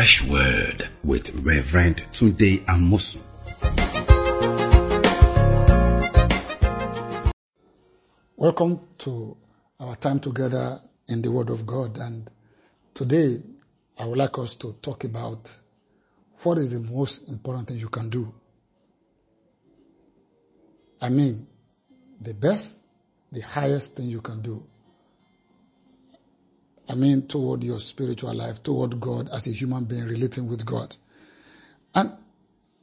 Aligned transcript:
fresh 0.00 0.22
word 0.30 0.88
with 1.04 1.28
Reverend 1.44 2.00
Tunde 2.18 2.64
Amosu. 2.64 3.20
Welcome 8.34 8.80
to 8.96 9.36
our 9.78 9.96
time 9.96 10.18
together 10.20 10.80
in 11.08 11.20
the 11.20 11.30
Word 11.30 11.50
of 11.50 11.66
God. 11.66 11.98
And 11.98 12.30
today 12.94 13.42
I 13.98 14.06
would 14.06 14.16
like 14.16 14.38
us 14.38 14.56
to 14.56 14.72
talk 14.80 15.04
about 15.04 15.54
what 16.44 16.56
is 16.56 16.72
the 16.72 16.80
most 16.80 17.28
important 17.28 17.68
thing 17.68 17.76
you 17.76 17.90
can 17.90 18.08
do. 18.08 18.32
I 21.02 21.10
mean, 21.10 21.46
the 22.18 22.32
best, 22.32 22.78
the 23.30 23.42
highest 23.42 23.96
thing 23.98 24.06
you 24.06 24.22
can 24.22 24.40
do. 24.40 24.66
I 26.90 26.96
mean, 26.96 27.28
toward 27.28 27.62
your 27.62 27.78
spiritual 27.78 28.34
life, 28.34 28.64
toward 28.64 28.98
God 29.00 29.28
as 29.32 29.46
a 29.46 29.52
human 29.52 29.84
being 29.84 30.06
relating 30.06 30.48
with 30.48 30.66
God. 30.66 30.96
And 31.94 32.12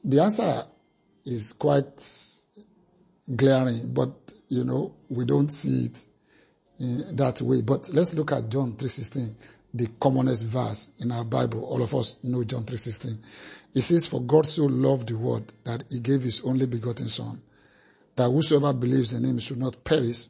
the 0.01 0.21
answer 0.23 0.63
is 1.25 1.51
quite 1.51 2.01
glaring, 3.35 3.93
but 3.93 4.13
you 4.47 4.63
know, 4.63 4.95
we 5.09 5.25
don't 5.25 5.51
see 5.51 5.87
it 5.87 6.05
in 6.79 7.17
that 7.17 7.41
way. 7.41 7.61
But 7.61 7.89
let's 7.89 8.13
look 8.13 8.31
at 8.31 8.47
John 8.47 8.73
3.16, 8.73 9.35
the 9.73 9.89
commonest 9.99 10.45
verse 10.45 10.91
in 10.99 11.11
our 11.11 11.25
Bible. 11.25 11.65
All 11.65 11.83
of 11.83 11.93
us 11.93 12.17
know 12.23 12.45
John 12.45 12.63
3.16. 12.63 13.17
It 13.75 13.81
says, 13.81 14.07
For 14.07 14.21
God 14.21 14.45
so 14.45 14.67
loved 14.67 15.09
the 15.09 15.17
world 15.17 15.51
that 15.65 15.83
he 15.91 15.99
gave 15.99 16.23
his 16.23 16.41
only 16.45 16.65
begotten 16.65 17.09
son, 17.09 17.41
that 18.15 18.29
whosoever 18.31 18.71
believes 18.71 19.11
in 19.11 19.25
him 19.25 19.39
should 19.39 19.57
not 19.57 19.83
perish, 19.83 20.27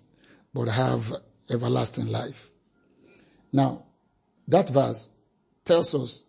but 0.52 0.68
have 0.68 1.13
everlasting 1.52 2.07
life. 2.07 2.49
Now, 3.58 3.86
that 4.50 4.70
verse 4.70 5.10
tells 5.66 5.96
us 5.96 6.26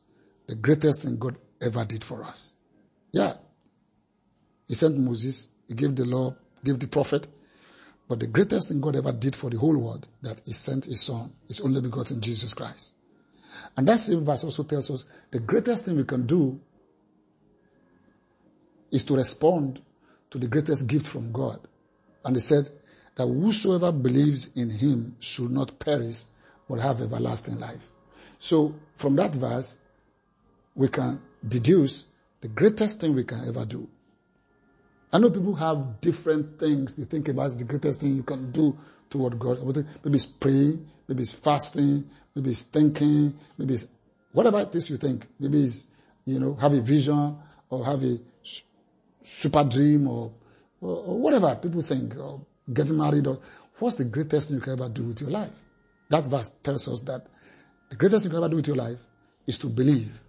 the 0.46 0.54
greatest 0.54 1.02
thing 1.02 1.18
God 1.18 1.36
ever 1.60 1.84
did 1.84 2.02
for 2.02 2.24
us. 2.24 2.54
Yeah. 3.12 3.34
He 4.66 4.72
sent 4.72 4.96
Moses, 4.96 5.48
he 5.68 5.74
gave 5.74 5.94
the 5.94 6.06
law, 6.06 6.34
gave 6.64 6.78
the 6.78 6.88
prophet, 6.88 7.28
but 8.08 8.18
the 8.18 8.28
greatest 8.28 8.68
thing 8.68 8.80
God 8.80 8.96
ever 8.96 9.12
did 9.12 9.36
for 9.36 9.50
the 9.50 9.58
whole 9.58 9.76
world, 9.76 10.08
that 10.22 10.40
He 10.46 10.54
sent 10.54 10.86
His 10.86 11.02
Son, 11.02 11.30
His 11.46 11.60
only 11.60 11.82
begotten 11.82 12.22
Jesus 12.22 12.54
Christ. 12.54 12.94
And 13.76 13.86
that 13.86 13.98
same 13.98 14.24
verse 14.24 14.44
also 14.44 14.62
tells 14.62 14.90
us 14.90 15.04
the 15.30 15.40
greatest 15.40 15.84
thing 15.84 15.98
we 15.98 16.04
can 16.04 16.24
do 16.24 16.58
is 18.90 19.04
to 19.04 19.14
respond 19.14 19.82
to 20.30 20.38
the 20.38 20.46
greatest 20.46 20.86
gift 20.88 21.06
from 21.06 21.30
God. 21.32 21.60
And 22.24 22.36
He 22.36 22.40
said 22.40 22.70
that 23.16 23.26
whosoever 23.26 23.92
believes 23.92 24.48
in 24.56 24.70
Him 24.70 25.16
should 25.20 25.50
not 25.50 25.78
perish, 25.78 26.24
but 26.68 26.80
have 26.80 27.00
everlasting 27.00 27.58
life. 27.58 27.88
So 28.38 28.74
from 28.96 29.16
that 29.16 29.34
verse, 29.34 29.78
we 30.74 30.88
can 30.88 31.20
deduce 31.46 32.06
the 32.40 32.48
greatest 32.48 33.00
thing 33.00 33.14
we 33.14 33.24
can 33.24 33.46
ever 33.48 33.64
do 33.64 33.88
I 35.12 35.18
know 35.18 35.30
people 35.30 35.54
have 35.54 36.00
different 36.00 36.58
things 36.58 36.96
they 36.96 37.04
think 37.04 37.28
about 37.28 37.50
the 37.52 37.64
greatest 37.64 38.02
thing 38.02 38.14
you 38.14 38.22
can 38.22 38.50
do 38.52 38.76
toward 39.08 39.38
God. 39.38 39.64
Maybe 39.64 40.16
it's 40.16 40.26
praying, 40.26 40.86
maybe 41.08 41.22
it's 41.22 41.32
fasting, 41.32 42.08
maybe 42.34 42.50
it's 42.50 42.62
thinking, 42.64 43.34
maybe 43.56 43.74
it's 43.74 43.88
whatever 44.32 44.60
it 44.60 44.74
is 44.76 44.90
you 44.90 44.98
think. 44.98 45.26
Maybe 45.40 45.64
it's, 45.64 45.86
you 46.26 46.38
know, 46.38 46.54
have 46.56 46.74
a 46.74 46.82
vision 46.82 47.38
or 47.70 47.84
have 47.86 48.02
a 48.04 48.18
super 49.22 49.64
dream 49.64 50.08
or, 50.08 50.32
or, 50.82 50.96
or 50.96 51.18
whatever 51.18 51.54
people 51.56 51.80
think 51.80 52.14
or 52.18 52.42
getting 52.70 52.98
married 52.98 53.26
or 53.26 53.38
what's 53.78 53.96
the 53.96 54.04
greatest 54.04 54.48
thing 54.48 54.58
you 54.58 54.62
can 54.62 54.74
ever 54.74 54.90
do 54.90 55.04
with 55.04 55.22
your 55.22 55.30
life? 55.30 55.52
That 56.10 56.24
verse 56.26 56.50
tells 56.62 56.88
us 56.88 57.00
that 57.02 57.26
the 57.90 57.96
greatest 57.96 58.24
thing 58.24 58.32
you 58.32 58.36
can 58.38 58.44
ever 58.44 58.50
do 58.50 58.56
with 58.56 58.66
your 58.66 58.76
life 58.76 59.00
is 59.46 59.58
to 59.58 59.66
believe. 59.66 60.20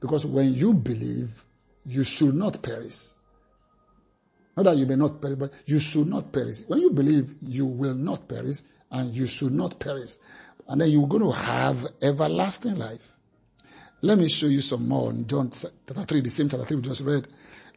Because 0.00 0.26
when 0.26 0.54
you 0.54 0.74
believe, 0.74 1.44
you 1.84 2.02
should 2.02 2.34
not 2.34 2.62
perish. 2.62 3.10
Not 4.56 4.64
that 4.64 4.76
you 4.76 4.86
may 4.86 4.96
not 4.96 5.20
perish, 5.20 5.38
but 5.38 5.52
you 5.66 5.78
should 5.78 6.06
not 6.06 6.32
perish. 6.32 6.60
When 6.66 6.80
you 6.80 6.90
believe, 6.90 7.34
you 7.42 7.66
will 7.66 7.94
not 7.94 8.28
perish 8.28 8.58
and 8.90 9.14
you 9.14 9.26
should 9.26 9.52
not 9.52 9.78
perish. 9.78 10.16
And 10.68 10.80
then 10.80 10.90
you're 10.90 11.08
going 11.08 11.22
to 11.22 11.32
have 11.32 11.86
everlasting 12.02 12.76
life. 12.76 13.16
Let 14.02 14.18
me 14.18 14.28
show 14.28 14.46
you 14.46 14.60
some 14.60 14.88
more 14.88 15.10
in 15.10 15.26
John 15.26 15.50
chapter 15.50 15.94
3, 15.94 16.20
the 16.20 16.30
same 16.30 16.48
chapter 16.48 16.66
3 16.66 16.76
we 16.76 16.82
just 16.82 17.02
read. 17.02 17.28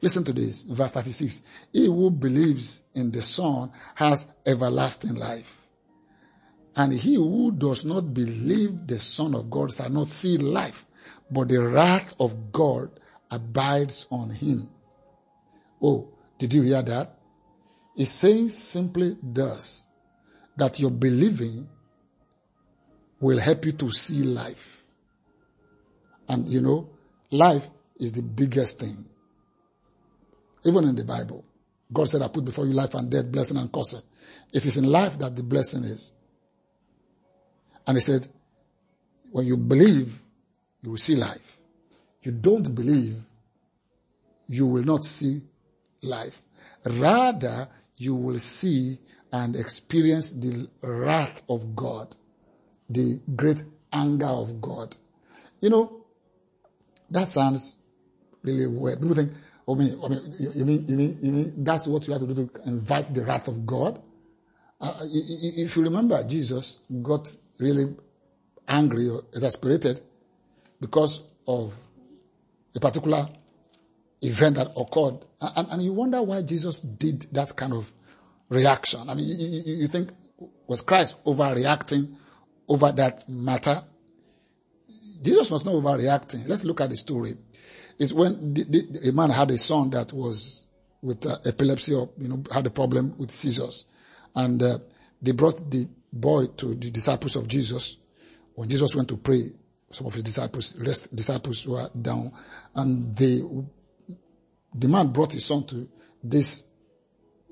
Listen 0.01 0.23
to 0.25 0.33
this, 0.33 0.63
verse 0.63 0.91
36. 0.91 1.43
He 1.71 1.85
who 1.85 2.09
believes 2.09 2.81
in 2.95 3.11
the 3.11 3.21
Son 3.21 3.71
has 3.95 4.27
everlasting 4.45 5.15
life. 5.15 5.64
And 6.75 6.93
he 6.93 7.15
who 7.15 7.51
does 7.51 7.85
not 7.85 8.13
believe 8.13 8.85
the 8.85 8.99
Son 8.99 9.33
of 9.33 9.49
God 9.49 9.73
shall 9.73 9.89
not 9.89 10.07
see 10.07 10.37
life, 10.37 10.85
but 11.31 11.47
the 11.47 11.61
wrath 11.61 12.13
of 12.19 12.51
God 12.51 12.89
abides 13.31 14.07
on 14.11 14.29
him. 14.29 14.69
Oh, 15.81 16.09
did 16.37 16.53
you 16.53 16.63
hear 16.63 16.81
that? 16.81 17.17
It's 17.95 18.11
saying 18.11 18.49
simply 18.49 19.17
thus 19.23 19.87
that 20.57 20.79
your 20.79 20.91
believing 20.91 21.69
will 23.21 23.39
help 23.39 23.65
you 23.65 23.71
to 23.73 23.91
see 23.91 24.23
life. 24.23 24.83
And 26.27 26.47
you 26.47 26.59
know, 26.59 26.89
life 27.31 27.69
is 27.97 28.13
the 28.13 28.21
biggest 28.21 28.79
thing. 28.79 29.05
Even 30.65 30.85
in 30.85 30.95
the 30.95 31.05
Bible, 31.05 31.45
God 31.93 32.09
said, 32.09 32.21
I 32.21 32.27
put 32.27 32.43
before 32.43 32.65
you 32.65 32.73
life 32.73 32.95
and 32.95 33.09
death, 33.09 33.31
blessing 33.31 33.57
and 33.57 33.71
cursing. 33.71 34.01
It 34.51 34.65
is 34.65 34.77
in 34.77 34.85
life 34.85 35.19
that 35.19 35.35
the 35.35 35.43
blessing 35.43 35.83
is. 35.83 36.13
And 37.87 37.97
he 37.97 38.01
said, 38.01 38.27
when 39.31 39.45
you 39.45 39.57
believe, 39.57 40.17
you 40.81 40.91
will 40.91 40.97
see 40.97 41.15
life. 41.15 41.59
You 42.21 42.31
don't 42.31 42.73
believe, 42.73 43.17
you 44.47 44.65
will 44.67 44.83
not 44.83 45.03
see 45.03 45.41
life. 46.01 46.41
Rather, 46.85 47.67
you 47.97 48.15
will 48.15 48.39
see 48.39 48.99
and 49.31 49.55
experience 49.55 50.31
the 50.31 50.69
wrath 50.81 51.43
of 51.49 51.75
God, 51.75 52.15
the 52.89 53.19
great 53.35 53.61
anger 53.91 54.27
of 54.27 54.61
God. 54.61 54.95
You 55.59 55.69
know, 55.69 56.05
that 57.09 57.27
sounds 57.27 57.77
really 58.43 58.67
weird. 58.67 58.99
People 59.01 59.15
think, 59.15 59.33
oh, 59.67 59.75
mean, 59.75 59.99
I 60.03 60.07
mean, 60.07 60.21
you 60.39 60.65
mean, 60.65 60.85
you 60.87 60.95
mean, 60.95 61.17
you 61.21 61.31
mean 61.31 61.63
that's 61.63 61.87
what 61.87 62.07
you 62.07 62.13
have 62.13 62.21
to 62.21 62.33
do 62.33 62.47
to 62.47 62.69
invite 62.69 63.13
the 63.13 63.25
wrath 63.25 63.47
of 63.47 63.65
God? 63.65 64.01
Uh, 64.79 64.93
if 65.01 65.75
you 65.75 65.83
remember, 65.83 66.23
Jesus 66.23 66.79
got 67.01 67.33
really 67.59 67.93
angry 68.67 69.09
or 69.09 69.23
exasperated 69.33 70.01
because 70.79 71.21
of 71.47 71.75
a 72.75 72.79
particular 72.79 73.29
event 74.21 74.55
that 74.55 74.71
occurred. 74.77 75.25
And, 75.41 75.67
and, 75.71 75.81
you 75.81 75.93
wonder 75.93 76.21
why 76.21 76.41
Jesus 76.41 76.81
did 76.81 77.21
that 77.33 77.55
kind 77.55 77.73
of 77.73 77.91
reaction. 78.49 79.09
I 79.09 79.13
mean, 79.13 79.25
you, 79.27 79.61
you 79.81 79.87
think, 79.87 80.09
was 80.67 80.81
Christ 80.81 81.23
overreacting 81.25 82.15
over 82.67 82.91
that 82.91 83.29
matter? 83.29 83.83
Jesus 85.21 85.51
was 85.51 85.63
not 85.63 85.75
overreacting. 85.75 86.47
Let's 86.47 86.65
look 86.65 86.81
at 86.81 86.89
the 86.89 86.95
story. 86.95 87.35
It's 87.97 88.13
when 88.13 88.53
the, 88.53 88.63
the, 88.63 89.09
a 89.09 89.11
man 89.13 89.29
had 89.29 89.51
a 89.51 89.57
son 89.57 89.89
that 89.91 90.11
was 90.11 90.65
with 91.01 91.25
uh, 91.25 91.37
epilepsy 91.45 91.93
or, 91.93 92.09
you 92.17 92.27
know, 92.27 92.43
had 92.51 92.65
a 92.65 92.69
problem 92.69 93.15
with 93.17 93.31
seizures. 93.31 93.85
And 94.35 94.61
uh, 94.61 94.79
they 95.21 95.31
brought 95.31 95.69
the 95.71 95.87
boy 96.15 96.45
to 96.57 96.75
the 96.75 96.89
disciples 96.89 97.35
of 97.35 97.47
Jesus. 97.47 97.97
When 98.55 98.69
Jesus 98.69 98.95
went 98.95 99.09
to 99.09 99.17
pray, 99.17 99.43
some 99.89 100.07
of 100.07 100.13
his 100.13 100.23
disciples, 100.23 100.75
rest 100.77 101.15
disciples 101.15 101.67
were 101.67 101.89
down 101.99 102.31
and 102.73 103.15
they 103.15 103.41
the 104.73 104.87
man 104.87 105.07
brought 105.09 105.33
his 105.33 105.45
son 105.45 105.65
to 105.65 105.87
these 106.23 106.65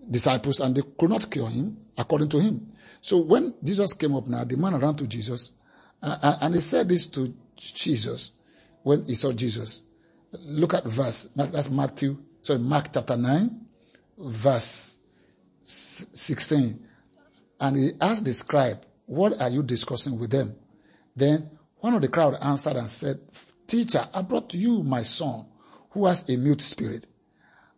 disciples 0.09 0.59
and 0.59 0.75
they 0.75 0.81
could 0.97 1.09
not 1.09 1.29
cure 1.29 1.49
him 1.49 1.77
according 1.97 2.29
to 2.29 2.39
him. 2.39 2.71
So 3.01 3.17
when 3.17 3.53
Jesus 3.63 3.93
came 3.93 4.15
up 4.15 4.27
now, 4.27 4.43
the 4.43 4.57
man 4.57 4.77
ran 4.79 4.95
to 4.95 5.07
Jesus 5.07 5.51
uh, 6.01 6.37
and 6.41 6.55
he 6.55 6.59
said 6.61 6.89
this 6.89 7.07
to 7.07 7.33
Jesus 7.55 8.33
when 8.81 9.05
he 9.05 9.15
saw 9.15 9.31
Jesus. 9.31 9.83
Look 10.45 10.73
at 10.73 10.85
verse, 10.85 11.25
that's 11.35 11.69
Matthew, 11.69 12.17
sorry, 12.41 12.59
Mark 12.59 12.87
chapter 12.93 13.15
9, 13.15 13.65
verse 14.17 14.97
16. 15.63 16.87
And 17.63 17.77
he 17.77 17.91
asked 18.01 18.25
the 18.25 18.33
scribe, 18.33 18.85
what 19.05 19.39
are 19.39 19.49
you 19.49 19.63
discussing 19.63 20.19
with 20.19 20.31
them? 20.31 20.53
Then 21.15 21.49
one 21.77 21.93
of 21.93 22.01
the 22.01 22.09
crowd 22.09 22.35
answered 22.41 22.75
and 22.75 22.89
said, 22.89 23.21
teacher, 23.65 24.05
I 24.13 24.21
brought 24.21 24.49
to 24.49 24.57
you 24.57 24.83
my 24.83 25.03
son 25.03 25.45
who 25.91 26.05
has 26.05 26.27
a 26.29 26.35
mute 26.35 26.59
spirit. 26.59 27.07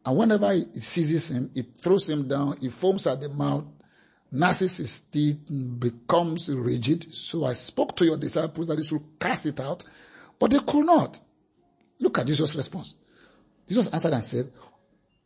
And 0.03 0.17
whenever 0.17 0.51
it 0.53 0.81
seizes 0.81 1.29
him, 1.29 1.51
it 1.53 1.67
throws 1.77 2.09
him 2.09 2.27
down, 2.27 2.57
it 2.63 2.71
foams 2.71 3.05
at 3.05 3.21
the 3.21 3.29
mouth, 3.29 3.65
gnashes 4.31 4.77
his 4.77 5.01
teeth, 5.01 5.37
becomes 5.77 6.51
rigid. 6.51 7.13
So 7.13 7.45
I 7.45 7.53
spoke 7.53 7.95
to 7.97 8.05
your 8.05 8.17
disciples 8.17 8.65
that 8.65 8.77
they 8.77 8.83
should 8.83 9.03
cast 9.19 9.45
it 9.45 9.59
out, 9.59 9.83
but 10.39 10.49
they 10.49 10.59
could 10.59 10.87
not. 10.87 11.21
Look 11.99 12.17
at 12.17 12.25
Jesus' 12.25 12.55
response. 12.55 12.95
Jesus 13.67 13.87
answered 13.89 14.13
and 14.13 14.23
said, 14.23 14.51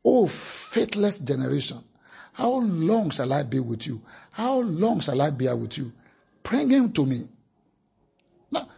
O 0.04 0.28
faithless 0.28 1.20
generation, 1.20 1.82
how 2.40 2.54
long 2.54 3.10
shall 3.10 3.34
I 3.34 3.44
be 3.44 3.60
with 3.60 3.86
you? 3.86 4.02
How 4.32 4.60
long 4.60 5.02
shall 5.02 5.22
I 5.22 5.30
bear 5.30 5.58
with 5.58 5.78
you? 5.78 5.92
Bring 6.42 6.70
him 6.70 6.94
to 6.94 7.06
me. 7.06 7.28
Now, 8.50 8.70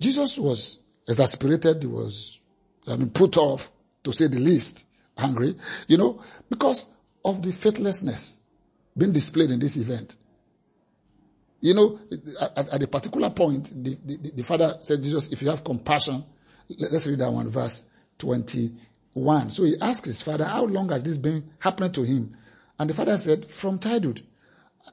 Jesus 0.00 0.38
was 0.38 0.80
exasperated, 1.06 1.82
he 1.82 1.86
was, 1.86 2.40
I 2.88 2.96
mean, 2.96 3.10
put 3.10 3.36
off, 3.36 3.72
to 4.04 4.12
say 4.14 4.28
the 4.28 4.38
least, 4.38 4.88
angry, 5.18 5.54
you 5.86 5.98
know, 5.98 6.22
because 6.48 6.86
of 7.22 7.42
the 7.42 7.52
faithlessness 7.52 8.40
being 8.96 9.12
displayed 9.12 9.50
in 9.50 9.60
this 9.60 9.76
event. 9.76 10.16
You 11.60 11.74
know, 11.74 12.00
at, 12.40 12.72
at 12.72 12.82
a 12.82 12.88
particular 12.88 13.28
point, 13.28 13.70
the, 13.84 13.98
the, 14.02 14.30
the, 14.36 14.42
father 14.42 14.78
said, 14.80 15.02
Jesus, 15.02 15.30
if 15.30 15.42
you 15.42 15.50
have 15.50 15.62
compassion, 15.62 16.24
let's 16.90 17.06
read 17.06 17.18
that 17.18 17.30
one, 17.30 17.50
verse 17.50 17.86
21. 18.16 19.50
So 19.50 19.64
he 19.64 19.76
asked 19.78 20.06
his 20.06 20.22
father, 20.22 20.46
how 20.46 20.64
long 20.64 20.88
has 20.88 21.04
this 21.04 21.18
been 21.18 21.50
happening 21.58 21.92
to 21.92 22.02
him? 22.02 22.32
And 22.80 22.88
the 22.88 22.94
father 22.94 23.18
said, 23.18 23.44
from 23.44 23.78
childhood. 23.78 24.22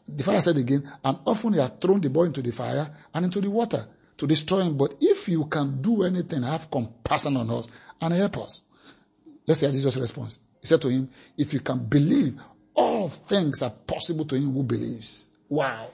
The 0.10 0.22
father 0.22 0.42
said 0.42 0.58
again, 0.58 0.84
and 1.06 1.20
often 1.26 1.54
he 1.54 1.60
has 1.60 1.70
thrown 1.70 2.02
the 2.02 2.10
boy 2.10 2.26
into 2.26 2.42
the 2.42 2.52
fire 2.52 2.94
and 3.14 3.24
into 3.24 3.40
the 3.40 3.50
water 3.50 3.88
to 4.18 4.28
destroy 4.28 4.64
him. 4.64 4.76
But 4.76 4.96
if 5.00 5.30
you 5.30 5.46
can 5.46 5.82
do 5.82 6.04
anything, 6.04 6.44
have 6.44 6.70
compassion 6.70 7.38
on 7.38 7.50
us 7.50 7.72
and 8.02 8.14
help 8.14 8.40
us. 8.40 8.64
Let's 9.48 9.62
hear 9.62 9.72
Jesus' 9.72 9.96
response. 9.96 10.40
He 10.60 10.68
said 10.68 10.82
to 10.82 10.90
him, 10.90 11.10
if 11.38 11.54
you 11.54 11.62
can 11.62 11.86
believe, 11.86 12.38
all 12.76 13.08
things 13.08 13.62
are 13.62 13.72
possible 13.72 14.26
to 14.26 14.36
him 14.36 14.54
who 14.54 14.64
believes. 14.64 15.30
Wow. 15.48 15.92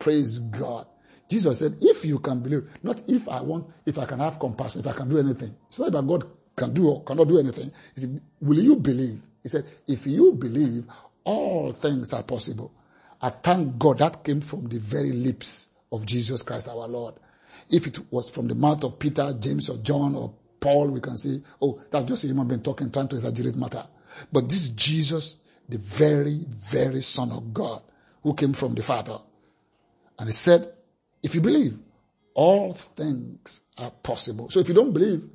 Praise 0.00 0.38
God. 0.38 0.88
Jesus 1.30 1.60
said, 1.60 1.76
if 1.80 2.04
you 2.04 2.18
can 2.18 2.40
believe, 2.40 2.68
not 2.82 3.02
if 3.06 3.28
I 3.28 3.40
want, 3.40 3.68
if 3.86 3.98
I 3.98 4.04
can 4.04 4.18
have 4.18 4.40
compassion, 4.40 4.80
if 4.80 4.88
I 4.88 4.94
can 4.94 5.08
do 5.08 5.20
anything. 5.20 5.54
It's 5.68 5.78
not 5.78 5.90
about 5.90 6.06
God 6.08 6.24
can 6.56 6.74
do 6.74 6.88
or 6.88 7.04
cannot 7.04 7.28
do 7.28 7.38
anything. 7.38 7.70
He 7.94 8.00
said, 8.00 8.20
will 8.40 8.58
you 8.58 8.74
believe? 8.74 9.20
He 9.44 9.48
said, 9.48 9.64
if 9.86 10.08
you 10.08 10.32
believe, 10.32 10.86
all 11.26 11.72
things 11.72 12.12
are 12.12 12.22
possible. 12.22 12.72
I 13.20 13.30
thank 13.30 13.78
God 13.78 13.98
that 13.98 14.24
came 14.24 14.40
from 14.40 14.68
the 14.68 14.78
very 14.78 15.10
lips 15.10 15.70
of 15.90 16.06
Jesus 16.06 16.42
Christ 16.42 16.68
our 16.68 16.86
Lord. 16.86 17.14
If 17.68 17.86
it 17.88 18.12
was 18.12 18.30
from 18.30 18.46
the 18.46 18.54
mouth 18.54 18.84
of 18.84 18.98
Peter, 18.98 19.34
James, 19.38 19.68
or 19.68 19.78
John, 19.78 20.14
or 20.14 20.32
Paul, 20.60 20.88
we 20.88 21.00
can 21.00 21.16
say, 21.16 21.42
oh, 21.60 21.82
that's 21.90 22.04
just 22.04 22.24
a 22.24 22.28
human 22.28 22.46
being 22.46 22.62
talking, 22.62 22.92
trying 22.92 23.08
to 23.08 23.16
exaggerate 23.16 23.56
matter. 23.56 23.84
But 24.32 24.48
this 24.48 24.68
Jesus, 24.68 25.38
the 25.68 25.78
very, 25.78 26.44
very 26.48 27.00
Son 27.00 27.32
of 27.32 27.52
God, 27.52 27.82
who 28.22 28.32
came 28.34 28.52
from 28.52 28.74
the 28.74 28.82
Father, 28.82 29.18
and 30.18 30.28
he 30.28 30.32
said, 30.32 30.72
if 31.22 31.34
you 31.34 31.40
believe, 31.40 31.76
all 32.34 32.72
things 32.72 33.62
are 33.78 33.90
possible. 33.90 34.48
So 34.48 34.60
if 34.60 34.68
you 34.68 34.74
don't 34.74 34.92
believe, 34.92 35.28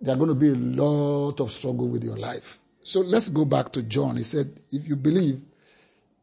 there 0.00 0.14
are 0.14 0.18
going 0.18 0.30
to 0.30 0.34
be 0.34 0.48
a 0.48 0.54
lot 0.54 1.40
of 1.40 1.52
struggle 1.52 1.88
with 1.88 2.02
your 2.02 2.16
life. 2.16 2.58
So 2.90 3.02
let's 3.02 3.28
go 3.28 3.44
back 3.44 3.70
to 3.74 3.84
John. 3.84 4.16
He 4.16 4.24
said, 4.24 4.50
if 4.72 4.88
you 4.88 4.96
believe, 4.96 5.40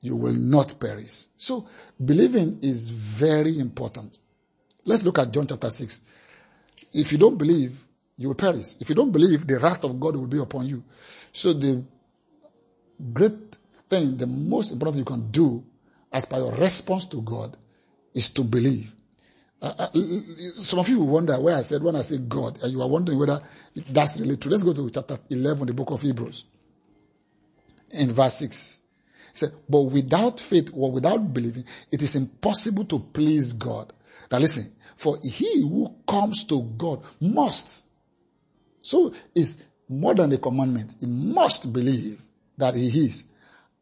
you 0.01 0.17
will 0.17 0.33
not 0.33 0.77
perish. 0.77 1.27
So 1.37 1.65
believing 2.03 2.59
is 2.61 2.89
very 2.89 3.57
important. 3.57 4.19
Let's 4.83 5.05
look 5.05 5.17
at 5.17 5.31
John 5.31 5.47
chapter 5.47 5.69
6. 5.69 6.01
If 6.93 7.13
you 7.13 7.19
don't 7.19 7.37
believe, 7.37 7.81
you 8.17 8.27
will 8.27 8.35
perish. 8.35 8.75
If 8.81 8.89
you 8.89 8.95
don't 8.95 9.13
believe, 9.13 9.47
the 9.47 9.59
wrath 9.59 9.85
of 9.85 9.97
God 9.97 10.17
will 10.17 10.27
be 10.27 10.39
upon 10.39 10.67
you. 10.67 10.83
So 11.31 11.53
the 11.53 11.85
great 13.13 13.57
thing, 13.89 14.17
the 14.17 14.27
most 14.27 14.73
important 14.73 14.95
thing 14.95 15.05
you 15.07 15.21
can 15.21 15.31
do 15.31 15.63
as 16.11 16.25
per 16.25 16.35
your 16.35 16.53
response 16.53 17.05
to 17.05 17.21
God 17.21 17.55
is 18.13 18.29
to 18.31 18.43
believe. 18.43 18.93
Uh, 19.61 19.71
uh, 19.79 19.87
some 20.55 20.79
of 20.79 20.89
you 20.89 20.99
will 20.99 21.07
wonder 21.07 21.39
where 21.39 21.55
I 21.55 21.61
said 21.61 21.81
when 21.81 21.95
I 21.95 22.01
say 22.01 22.17
God, 22.17 22.61
and 22.61 22.73
you 22.73 22.81
are 22.81 22.89
wondering 22.89 23.19
whether 23.19 23.39
that's 23.89 24.19
really 24.19 24.35
true. 24.35 24.51
Let's 24.51 24.63
go 24.63 24.73
to 24.73 24.89
chapter 24.89 25.17
11, 25.29 25.67
the 25.67 25.73
book 25.73 25.91
of 25.91 26.01
Hebrews, 26.01 26.43
in 27.97 28.11
verse 28.11 28.35
6. 28.35 28.81
He 29.33 29.37
said, 29.37 29.51
But 29.69 29.81
without 29.81 30.39
faith 30.39 30.71
or 30.73 30.91
without 30.91 31.33
believing, 31.33 31.65
it 31.91 32.01
is 32.01 32.15
impossible 32.15 32.85
to 32.85 32.99
please 32.99 33.53
God. 33.53 33.93
Now 34.31 34.39
listen, 34.39 34.71
for 34.95 35.17
he 35.23 35.61
who 35.61 35.95
comes 36.07 36.43
to 36.45 36.61
God 36.77 37.03
must. 37.21 37.87
So 38.81 39.13
it's 39.35 39.61
more 39.89 40.15
than 40.15 40.33
a 40.33 40.37
commandment. 40.37 40.95
He 40.99 41.07
must 41.07 41.71
believe 41.71 42.21
that 42.57 42.75
he 42.75 42.87
is, 42.87 43.25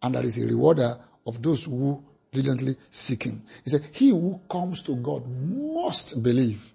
and 0.01 0.15
that 0.15 0.25
is 0.25 0.41
a 0.41 0.45
rewarder 0.45 0.97
of 1.25 1.41
those 1.41 1.65
who 1.65 2.03
diligently 2.31 2.75
seek 2.89 3.23
him. 3.23 3.41
He 3.63 3.69
said, 3.69 3.81
He 3.91 4.09
who 4.09 4.41
comes 4.49 4.81
to 4.83 4.95
God 4.97 5.25
must 5.27 6.21
believe. 6.21 6.71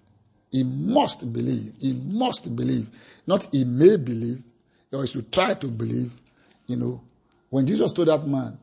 He 0.51 0.63
must 0.63 1.31
believe. 1.31 1.73
He 1.79 1.93
must 1.93 2.53
believe. 2.55 2.89
Not 3.25 3.47
he 3.51 3.63
may 3.63 3.97
believe, 3.97 4.43
or 4.91 5.01
he 5.01 5.07
should 5.07 5.31
try 5.31 5.53
to 5.53 5.67
believe. 5.67 6.13
You 6.67 6.75
know, 6.77 7.01
when 7.51 7.67
Jesus 7.67 7.91
told 7.91 8.07
that 8.07 8.25
man, 8.25 8.57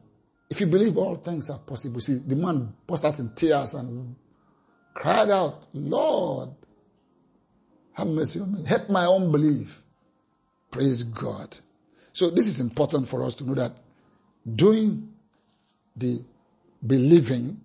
if 0.51 0.63
you 0.63 0.67
believe 0.67 0.97
all 0.97 1.15
things 1.15 1.51
are 1.51 1.59
possible, 1.59 2.01
see, 2.01 2.15
the 2.15 2.35
man 2.35 2.73
burst 2.87 3.05
out 3.05 3.19
in 3.19 3.35
tears 3.35 3.75
and 3.75 4.17
cried 4.95 5.29
out, 5.29 5.67
Lord, 5.75 6.49
have 7.93 8.07
mercy 8.07 8.41
on 8.41 8.55
me. 8.55 8.65
Help 8.65 8.89
my 8.89 9.05
unbelief. 9.07 9.83
Praise 10.71 11.03
God. 11.03 11.59
So 12.15 12.31
this 12.31 12.47
is 12.47 12.61
important 12.61 13.09
for 13.09 13.23
us 13.25 13.35
to 13.37 13.45
know 13.45 13.55
that 13.57 13.77
doing 14.51 15.13
the 15.95 16.25
believing, 16.85 17.61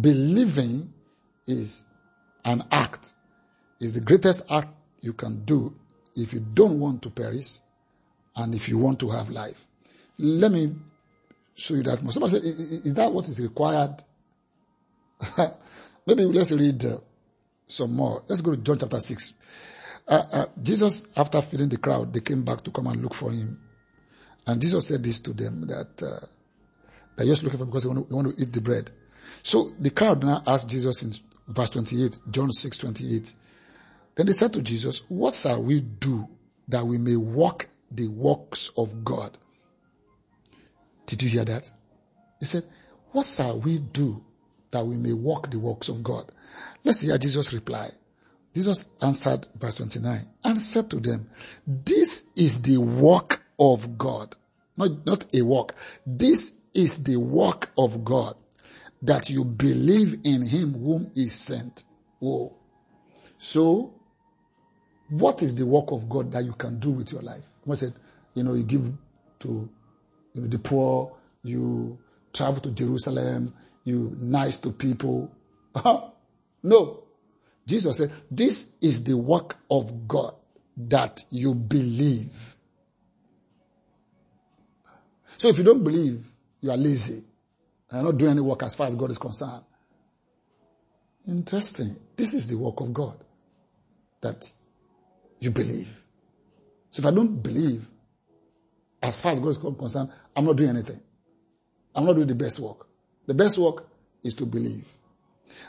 believing 0.00 0.94
is 1.46 1.84
an 2.46 2.62
act, 2.72 3.14
is 3.80 3.92
the 3.92 4.00
greatest 4.00 4.50
act 4.50 4.68
you 5.02 5.12
can 5.12 5.44
do 5.44 5.76
if 6.16 6.32
you 6.32 6.40
don't 6.40 6.78
want 6.78 7.02
to 7.02 7.10
perish 7.10 7.58
and 8.36 8.54
if 8.54 8.68
you 8.68 8.78
want 8.78 9.00
to 9.00 9.10
have 9.10 9.30
life. 9.30 9.66
Let 10.18 10.52
me 10.52 10.74
show 11.54 11.74
you 11.74 11.82
that. 11.84 11.98
Somebody 12.10 12.40
say, 12.40 12.48
is 12.48 12.94
that 12.94 13.12
what 13.12 13.28
is 13.28 13.40
required? 13.40 14.02
Maybe 16.06 16.24
let's 16.24 16.52
read 16.52 16.84
uh, 16.84 16.98
some 17.66 17.94
more. 17.94 18.22
Let's 18.28 18.40
go 18.40 18.54
to 18.54 18.56
John 18.60 18.78
chapter 18.78 19.00
6. 19.00 19.34
Uh, 20.06 20.22
uh, 20.34 20.46
Jesus, 20.62 21.06
after 21.16 21.40
feeding 21.40 21.68
the 21.68 21.78
crowd, 21.78 22.12
they 22.12 22.20
came 22.20 22.44
back 22.44 22.60
to 22.62 22.70
come 22.70 22.86
and 22.88 23.02
look 23.02 23.14
for 23.14 23.30
him. 23.30 23.60
And 24.46 24.60
Jesus 24.60 24.88
said 24.88 25.02
this 25.02 25.20
to 25.20 25.32
them 25.32 25.66
that 25.68 26.02
uh, 26.02 26.26
they're 27.16 27.26
just 27.26 27.42
looking 27.42 27.58
for 27.58 27.64
him 27.64 27.70
because 27.70 27.84
they 27.84 27.88
want, 27.88 28.04
to, 28.04 28.08
they 28.08 28.14
want 28.14 28.36
to 28.36 28.42
eat 28.42 28.52
the 28.52 28.60
bread. 28.60 28.90
So 29.42 29.70
the 29.78 29.90
crowd 29.90 30.22
now 30.22 30.42
asked 30.46 30.68
Jesus 30.68 31.02
in 31.02 31.12
verse 31.48 31.70
28, 31.70 32.20
John 32.30 32.50
6, 32.50 32.78
28. 32.78 33.34
Then 34.16 34.26
they 34.26 34.32
said 34.32 34.52
to 34.52 34.62
Jesus, 34.62 35.02
what 35.08 35.34
shall 35.34 35.62
we 35.62 35.80
do 35.80 36.28
that 36.68 36.84
we 36.84 36.98
may 36.98 37.16
walk 37.16 37.68
the 37.90 38.08
works 38.08 38.70
of 38.76 39.04
God? 39.04 39.36
Did 41.06 41.22
you 41.22 41.28
hear 41.28 41.44
that? 41.44 41.70
He 42.40 42.46
said, 42.46 42.64
what 43.12 43.26
shall 43.26 43.60
we 43.60 43.78
do 43.78 44.24
that 44.70 44.84
we 44.86 44.96
may 44.96 45.12
walk 45.12 45.50
the 45.50 45.58
works 45.58 45.88
of 45.88 46.02
God? 46.02 46.30
Let's 46.84 47.00
hear 47.00 47.18
Jesus 47.18 47.52
reply. 47.52 47.90
Jesus 48.54 48.84
answered 49.02 49.46
verse 49.56 49.76
29 49.76 50.20
and 50.44 50.58
said 50.58 50.90
to 50.90 51.00
them, 51.00 51.28
this 51.66 52.28
is 52.36 52.62
the 52.62 52.78
work 52.78 53.42
of 53.58 53.98
God. 53.98 54.36
Not, 54.76 55.04
not 55.06 55.34
a 55.36 55.42
work. 55.42 55.74
This 56.06 56.54
is 56.72 57.02
the 57.02 57.16
work 57.16 57.70
of 57.76 58.04
God 58.04 58.34
that 59.02 59.28
you 59.28 59.44
believe 59.44 60.20
in 60.24 60.42
him 60.42 60.72
whom 60.72 61.10
he 61.14 61.28
sent. 61.28 61.84
Whoa. 62.20 62.56
So, 63.38 63.94
what 65.08 65.42
is 65.42 65.54
the 65.54 65.66
work 65.66 65.92
of 65.92 66.08
God 66.08 66.32
that 66.32 66.44
you 66.44 66.52
can 66.52 66.78
do 66.78 66.90
with 66.90 67.12
your 67.12 67.22
life? 67.22 67.48
I 67.70 67.74
said, 67.74 67.94
you 68.34 68.42
know, 68.42 68.54
you 68.54 68.62
give 68.62 68.92
to 69.40 69.68
you 70.34 70.40
know, 70.40 70.46
the 70.46 70.58
poor, 70.58 71.16
you 71.42 71.98
travel 72.32 72.60
to 72.62 72.70
Jerusalem, 72.70 73.52
you 73.84 74.16
nice 74.18 74.58
to 74.58 74.70
people. 74.70 75.30
no. 76.62 77.02
Jesus 77.66 77.96
said, 77.96 78.12
this 78.30 78.74
is 78.82 79.04
the 79.04 79.16
work 79.16 79.56
of 79.70 80.06
God 80.06 80.34
that 80.76 81.22
you 81.30 81.54
believe 81.54 82.54
so 85.38 85.48
if 85.48 85.58
you 85.58 85.64
don't 85.64 85.84
believe, 85.84 86.26
you 86.60 86.70
are 86.70 86.76
lazy. 86.76 87.24
And 87.90 88.00
are 88.00 88.04
not 88.04 88.18
doing 88.18 88.32
any 88.32 88.40
work 88.40 88.62
as 88.62 88.74
far 88.74 88.86
as 88.86 88.94
God 88.94 89.10
is 89.10 89.18
concerned. 89.18 89.62
Interesting. 91.28 91.96
This 92.16 92.34
is 92.34 92.48
the 92.48 92.56
work 92.56 92.80
of 92.80 92.92
God 92.92 93.16
that 94.20 94.50
you 95.40 95.50
believe. 95.50 95.88
So 96.90 97.00
if 97.00 97.06
I 97.06 97.10
don't 97.10 97.42
believe, 97.42 97.88
as 99.02 99.20
far 99.20 99.32
as 99.32 99.40
God 99.40 99.48
is 99.48 99.58
concerned, 99.58 100.10
I'm 100.34 100.44
not 100.44 100.56
doing 100.56 100.70
anything. 100.70 101.00
I'm 101.94 102.04
not 102.04 102.14
doing 102.14 102.26
the 102.26 102.34
best 102.34 102.60
work. 102.60 102.86
The 103.26 103.34
best 103.34 103.58
work 103.58 103.88
is 104.22 104.34
to 104.36 104.46
believe. 104.46 104.86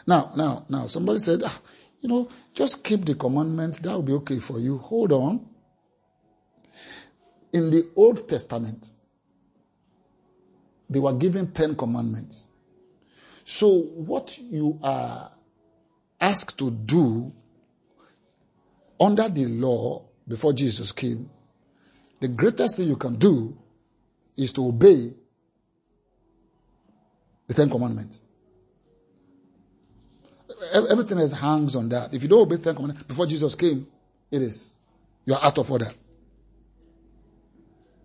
Now, 0.08 0.32
now, 0.36 0.66
now, 0.70 0.88
somebody 0.88 1.20
said, 1.20 1.42
ah, 1.46 1.62
you 2.02 2.10
know, 2.10 2.30
just 2.54 2.84
keep 2.84 3.06
the 3.06 3.16
commandments. 3.16 3.80
That 3.80 3.92
will 3.94 4.04
be 4.04 4.14
okay 4.14 4.40
for 4.40 4.60
you. 4.60 4.78
Hold 4.78 5.12
on. 5.12 5.46
In 7.54 7.70
the 7.70 7.90
Old 7.96 8.28
Testament, 8.28 8.94
they 10.90 11.00
were 11.00 11.14
given 11.14 11.52
10 11.52 11.76
commandments. 11.76 12.48
So 13.44 13.70
what 13.70 14.38
you 14.38 14.80
are 14.84 15.32
asked 16.20 16.58
to 16.60 16.72
do 16.72 17.34
under 19.00 19.30
the 19.30 19.46
law 19.46 20.04
before 20.28 20.54
Jesus 20.54 20.92
came, 20.92 21.30
the 22.20 22.28
greatest 22.28 22.78
thing 22.78 22.88
you 22.88 22.96
can 22.96 23.16
do 23.16 23.58
is 24.38 24.54
to 24.54 24.68
obey 24.68 25.14
the 27.48 27.54
Ten 27.54 27.70
Commandments. 27.70 28.22
everything 30.90 31.20
else 31.20 31.34
hangs 31.34 31.76
on 31.76 31.90
that. 31.90 32.14
If 32.14 32.24
you 32.24 32.30
don't 32.30 32.42
obey 32.42 32.58
Ten 32.58 32.76
Commandments 32.76 33.04
before 33.04 33.26
Jesus 33.28 33.56
came, 33.56 33.88
it 34.32 34.42
is. 34.42 34.76
You 35.26 35.36
are 35.36 35.44
out 35.44 35.58
of 35.58 35.72
order. 35.72 35.88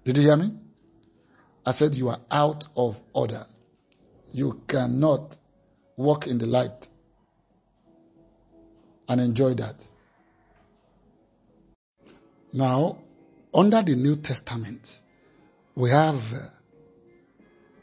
Did 0.04 0.16
you 0.16 0.22
hear 0.22 0.36
me? 0.36 0.54
I 1.64 1.72
said 1.72 1.94
you 1.94 2.08
are 2.08 2.20
out 2.30 2.66
of 2.76 3.00
order. 3.12 3.44
You 4.32 4.62
cannot 4.66 5.38
walk 5.96 6.26
in 6.26 6.38
the 6.38 6.46
light 6.46 6.88
and 9.08 9.20
enjoy 9.20 9.54
that. 9.54 9.86
Now, 12.52 12.98
under 13.54 13.82
the 13.82 13.94
New 13.94 14.16
Testament, 14.16 15.02
we 15.74 15.90
have 15.90 16.32
uh, 16.32 16.38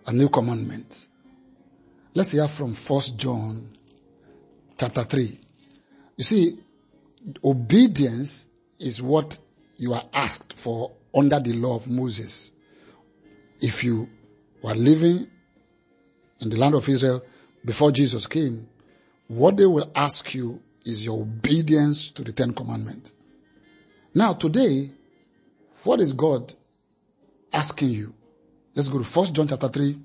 a 0.08 0.14
new 0.14 0.28
commandment. 0.30 1.08
Let's 2.14 2.32
hear 2.32 2.48
from 2.48 2.74
First 2.74 3.18
John 3.18 3.70
chapter 4.78 5.04
3. 5.04 5.40
You 6.18 6.24
see, 6.24 6.60
obedience 7.44 8.50
is 8.80 9.02
what 9.02 9.38
you 9.78 9.94
are 9.94 10.04
asked 10.14 10.54
for 10.54 10.92
under 11.16 11.40
the 11.40 11.54
law 11.54 11.76
of 11.76 11.88
Moses. 11.88 12.52
If 13.62 13.84
you 13.84 14.10
were 14.62 14.76
living 14.76 15.28
in 16.42 16.50
the 16.50 16.58
land 16.58 16.76
of 16.76 16.88
Israel 16.90 17.24
before 17.64 17.92
Jesus 17.92 18.28
came, 18.28 18.68
what 19.28 19.58
they 19.58 19.66
will 19.66 19.92
ask 19.96 20.34
you 20.36 20.62
is 20.86 21.06
your 21.06 21.22
obedience 21.22 22.12
to 22.12 22.24
the 22.24 22.32
Ten 22.34 22.54
Commandments. 22.54 23.14
Now 24.14 24.34
today, 24.34 24.92
what 25.84 26.02
is 26.02 26.14
God 26.14 26.54
asking 27.54 27.90
you? 27.90 28.14
Let's 28.76 28.90
go 28.90 29.00
to 29.00 29.04
First 29.04 29.34
John 29.34 29.48
chapter 29.48 29.70
3. 29.70 29.98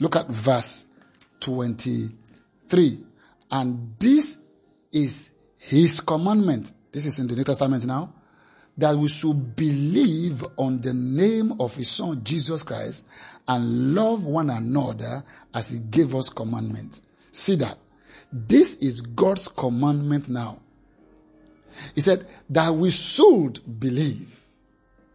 Look 0.00 0.16
at 0.16 0.28
verse 0.28 0.86
23. 1.40 2.98
And 3.50 3.94
this 3.98 4.86
is 4.92 5.32
his 5.58 6.00
commandment. 6.00 6.72
This 6.92 7.06
is 7.06 7.18
in 7.18 7.26
the 7.26 7.36
New 7.36 7.44
Testament 7.44 7.86
now. 7.86 8.12
That 8.76 8.96
we 8.96 9.08
should 9.08 9.56
believe 9.56 10.44
on 10.56 10.80
the 10.80 10.94
name 10.94 11.60
of 11.60 11.74
his 11.74 11.90
son 11.90 12.22
Jesus 12.22 12.62
Christ 12.62 13.06
and 13.46 13.94
love 13.94 14.24
one 14.26 14.50
another 14.50 15.24
as 15.52 15.70
he 15.70 15.80
gave 15.80 16.14
us 16.14 16.28
commandment. 16.28 17.00
See 17.32 17.56
that. 17.56 17.76
This 18.32 18.76
is 18.78 19.00
God's 19.00 19.48
commandment 19.48 20.28
now. 20.28 20.58
He 21.94 22.00
said 22.00 22.26
that 22.50 22.74
we 22.74 22.90
should 22.90 23.60
believe 23.80 24.34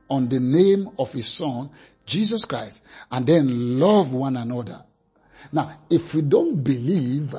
on 0.10 0.30
the 0.30 0.40
name 0.40 0.90
of 1.00 1.12
his 1.14 1.28
son, 1.28 1.70
Jesus 2.06 2.46
Christ, 2.46 2.86
and 3.12 3.26
then 3.26 3.80
love 3.80 4.14
one 4.14 4.38
another. 4.38 4.84
Now, 5.52 5.72
if 5.90 6.14
we 6.14 6.22
don't 6.22 6.64
believe, 6.64 7.34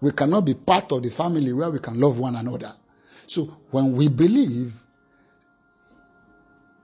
we 0.00 0.12
cannot 0.12 0.44
be 0.44 0.54
part 0.54 0.92
of 0.92 1.02
the 1.02 1.10
family 1.10 1.52
where 1.52 1.70
we 1.70 1.78
can 1.78 1.98
love 1.98 2.18
one 2.18 2.36
another. 2.36 2.74
So 3.26 3.44
when 3.70 3.92
we 3.94 4.08
believe, 4.08 4.82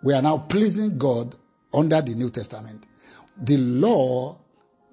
we 0.02 0.14
are 0.14 0.22
now 0.22 0.38
pleasing 0.38 0.96
God 0.96 1.34
under 1.74 2.00
the 2.00 2.14
New 2.14 2.30
Testament. 2.30 2.84
The 3.36 3.56
law, 3.58 4.38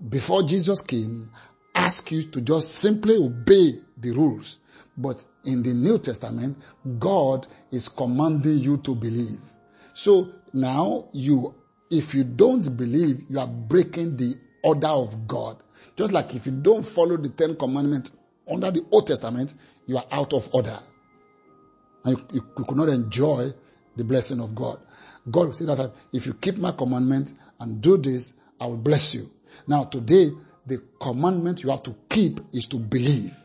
before 0.09 0.43
Jesus 0.43 0.81
came, 0.81 1.29
asked 1.73 2.11
you 2.11 2.23
to 2.23 2.41
just 2.41 2.75
simply 2.75 3.15
obey 3.15 3.73
the 3.97 4.11
rules. 4.11 4.59
But 4.97 5.23
in 5.45 5.63
the 5.63 5.73
New 5.73 5.99
Testament, 5.99 6.57
God 6.99 7.47
is 7.71 7.89
commanding 7.89 8.57
you 8.57 8.77
to 8.77 8.95
believe. 8.95 9.39
So 9.93 10.31
now 10.53 11.09
you, 11.13 11.55
if 11.91 12.13
you 12.13 12.23
don't 12.23 12.75
believe, 12.77 13.25
you 13.29 13.39
are 13.39 13.47
breaking 13.47 14.17
the 14.17 14.37
order 14.63 14.87
of 14.87 15.27
God. 15.27 15.57
Just 15.95 16.13
like 16.13 16.35
if 16.35 16.45
you 16.45 16.51
don't 16.51 16.85
follow 16.85 17.17
the 17.17 17.29
Ten 17.29 17.55
Commandments 17.55 18.11
under 18.51 18.71
the 18.71 18.85
Old 18.91 19.07
Testament, 19.07 19.55
you 19.85 19.97
are 19.97 20.05
out 20.11 20.33
of 20.33 20.53
order. 20.53 20.77
And 22.05 22.17
you, 22.17 22.27
you, 22.33 22.47
you 22.57 22.63
could 22.65 22.77
not 22.77 22.89
enjoy 22.89 23.51
the 23.95 24.03
blessing 24.03 24.39
of 24.39 24.55
God. 24.55 24.79
God 25.29 25.47
will 25.47 25.53
say 25.53 25.65
that 25.65 25.91
if 26.13 26.25
you 26.25 26.33
keep 26.33 26.57
my 26.57 26.71
commandment 26.71 27.33
and 27.59 27.81
do 27.81 27.97
this, 27.97 28.33
I 28.59 28.67
will 28.67 28.77
bless 28.77 29.15
you. 29.15 29.29
Now 29.67 29.83
today, 29.83 30.29
the 30.65 30.81
commandment 30.99 31.63
you 31.63 31.69
have 31.71 31.83
to 31.83 31.95
keep 32.09 32.39
is 32.53 32.65
to 32.67 32.77
believe. 32.77 33.35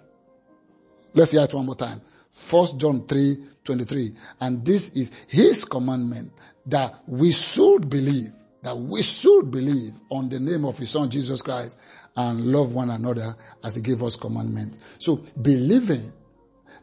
Let's 1.14 1.32
hear 1.32 1.42
it 1.42 1.54
one 1.54 1.66
more 1.66 1.74
time. 1.74 2.00
First 2.30 2.78
John 2.78 3.06
3, 3.06 3.36
23. 3.64 4.14
And 4.40 4.64
this 4.64 4.96
is 4.96 5.12
his 5.28 5.64
commandment 5.64 6.32
that 6.66 6.94
we 7.06 7.30
should 7.30 7.90
believe, 7.90 8.32
that 8.62 8.76
we 8.76 9.02
should 9.02 9.50
believe 9.50 9.92
on 10.10 10.28
the 10.28 10.40
name 10.40 10.64
of 10.64 10.78
his 10.78 10.90
son 10.90 11.10
Jesus 11.10 11.42
Christ 11.42 11.78
and 12.16 12.46
love 12.46 12.74
one 12.74 12.90
another 12.90 13.36
as 13.62 13.76
he 13.76 13.82
gave 13.82 14.02
us 14.02 14.16
commandment. 14.16 14.78
So 14.98 15.22
believing, 15.40 16.12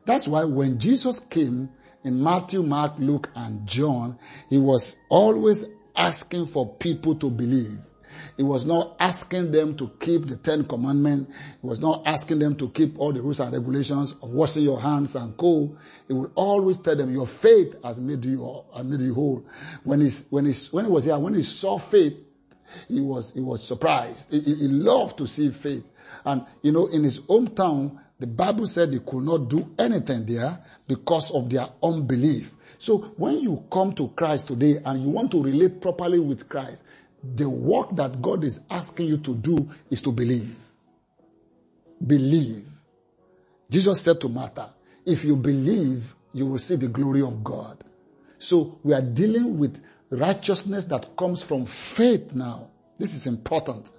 that's 0.06 0.28
why 0.28 0.44
when 0.44 0.80
Jesus 0.80 1.20
came 1.20 1.70
in 2.04 2.22
Matthew, 2.22 2.64
Mark, 2.64 2.94
Luke, 2.98 3.30
and 3.36 3.68
John, 3.68 4.18
he 4.50 4.58
was 4.58 4.98
always 5.10 5.68
asking 5.96 6.46
for 6.46 6.76
people 6.76 7.16
to 7.16 7.30
believe. 7.30 7.80
He 8.38 8.44
was 8.44 8.66
not 8.66 8.96
asking 9.00 9.52
them 9.52 9.76
to 9.78 9.92
keep 10.00 10.28
the 10.28 10.38
Ten 10.38 10.66
Commandments. 10.66 11.34
He 11.62 11.68
was 11.68 11.80
not 11.80 12.08
asking 12.08 12.40
them 12.40 12.56
to 12.58 12.70
keep 12.70 13.00
all 13.00 13.12
the 13.12 13.22
rules 13.22 13.40
and 13.40 13.54
regulations 13.54 14.14
of 14.22 14.30
washing 14.30 14.64
your 14.64 14.80
hands 14.80 15.16
and 15.16 15.36
co. 15.38 15.78
He 16.08 16.14
would 16.14 16.32
always 16.36 16.78
tell 16.78 16.96
them, 16.96 17.12
your 17.14 17.28
faith 17.28 17.76
has 17.84 18.00
made 18.00 18.26
you, 18.26 18.64
has 18.76 18.86
made 18.86 19.02
you 19.02 19.14
whole. 19.14 19.46
When 19.84 20.02
he, 20.02 20.10
when 20.30 20.46
he, 20.46 20.54
when 20.72 20.86
he 20.86 20.92
was 20.92 21.06
here, 21.06 21.20
when 21.20 21.34
he 21.34 21.44
saw 21.44 21.78
faith, 21.78 22.18
he 22.88 23.02
was, 23.02 23.34
he 23.34 23.42
was 23.42 23.66
surprised. 23.66 24.32
He, 24.32 24.40
he 24.42 24.68
loved 24.68 25.18
to 25.18 25.28
see 25.28 25.50
faith. 25.50 25.84
And, 26.26 26.46
you 26.62 26.72
know, 26.72 26.88
in 26.88 27.04
his 27.04 27.20
hometown, 27.22 28.00
the 28.20 28.28
Bible 28.28 28.68
said 28.68 28.92
they 28.92 29.00
could 29.00 29.24
not 29.24 29.50
do 29.50 29.74
anything 29.80 30.26
there 30.26 30.60
because 30.88 31.34
of 31.34 31.50
their 31.50 31.68
unbelief. 31.82 32.54
So 32.78 32.98
when 33.18 33.40
you 33.40 33.64
come 33.72 33.94
to 33.94 34.10
Christ 34.10 34.48
today 34.48 34.80
and 34.86 35.04
you 35.04 35.10
want 35.10 35.32
to 35.32 35.44
relate 35.44 35.82
properly 35.82 36.20
with 36.20 36.48
Christ, 36.48 36.84
the 37.24 37.50
work 37.50 37.96
that 37.96 38.22
God 38.22 38.44
is 38.44 38.66
asking 38.70 39.08
you 39.08 39.18
to 39.18 39.36
do 39.36 39.70
is 39.90 40.02
to 40.04 40.12
believe. 40.12 40.56
Believe. 42.06 42.66
Jesus 43.70 44.02
said 44.02 44.22
to 44.22 44.30
Martha, 44.30 44.70
if 45.06 45.24
you 45.26 45.36
believe, 45.36 46.16
you 46.34 46.46
will 46.46 46.58
see 46.58 46.76
the 46.76 46.88
glory 46.88 47.22
of 47.22 47.44
God. 47.44 47.84
So 48.38 48.80
we 48.84 48.94
are 48.94 49.02
dealing 49.02 49.60
with 49.60 49.84
righteousness 50.10 50.86
that 50.86 51.16
comes 51.18 51.44
from 51.44 51.66
faith 51.66 52.34
now. 52.34 52.70
This 52.98 53.14
is 53.14 53.28
important. 53.28 53.92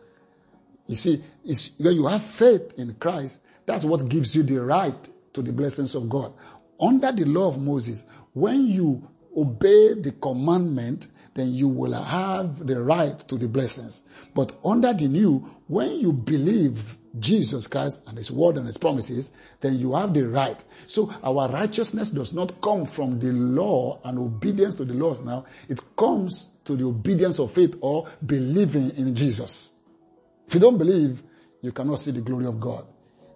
You 0.87 0.95
see, 0.95 1.23
when 1.79 1.95
you 1.95 2.07
have 2.07 2.23
faith 2.23 2.79
in 2.79 2.95
Christ, 2.95 3.41
that's 3.67 3.85
what 3.85 4.09
gives 4.09 4.35
you 4.35 4.43
the 4.43 4.61
right 4.63 5.09
to 5.35 5.43
the 5.43 5.53
blessings 5.53 5.95
of 5.95 6.09
God. 6.09 6.33
Under 6.81 7.13
the 7.13 7.25
law 7.27 7.49
of 7.49 7.61
Moses, 7.61 8.07
when 8.33 8.67
you 8.67 9.09
obey 9.37 9.95
the 9.95 10.13
commandment, 10.13 11.09
then 11.35 11.53
you 11.53 11.69
will 11.69 11.93
have 11.93 12.67
the 12.67 12.81
right 12.83 13.19
to 13.19 13.37
the 13.37 13.49
blessings. 13.49 14.03
But 14.35 14.53
under 14.65 14.93
the 14.93 15.07
new, 15.07 15.49
when 15.69 16.01
you 16.01 16.13
believe 16.13 16.99
Jesus 17.19 17.67
Christ 17.67 18.03
and 18.09 18.17
His 18.17 18.31
word 18.31 18.57
and 18.57 18.67
His 18.67 18.77
promises, 18.77 19.33
then 19.61 19.79
you 19.79 19.95
have 19.95 20.13
the 20.13 20.27
right. 20.27 20.63
So 20.87 21.13
our 21.23 21.49
righteousness 21.49 22.11
does 22.11 22.33
not 22.33 22.61
come 22.61 22.85
from 22.87 23.21
the 23.21 23.33
law 23.33 24.01
and 24.05 24.19
obedience 24.19 24.75
to 24.77 24.85
the 24.85 24.95
laws 24.95 25.21
now. 25.23 25.45
It 25.69 25.81
comes 25.97 26.57
to 26.65 26.77
the 26.77 26.85
obedience 26.85 27.39
of 27.39 27.53
faith 27.53 27.77
or 27.81 28.09
believing 28.27 28.91
in 28.97 29.15
Jesus. 29.15 29.73
If 30.47 30.55
you 30.55 30.61
don't 30.61 30.79
believe, 30.79 31.23
you 31.63 31.73
cannot 31.73 32.01
see 32.01 32.11
the 32.11 32.21
glory 32.21 32.47
of 32.47 32.59
God. 32.59 32.87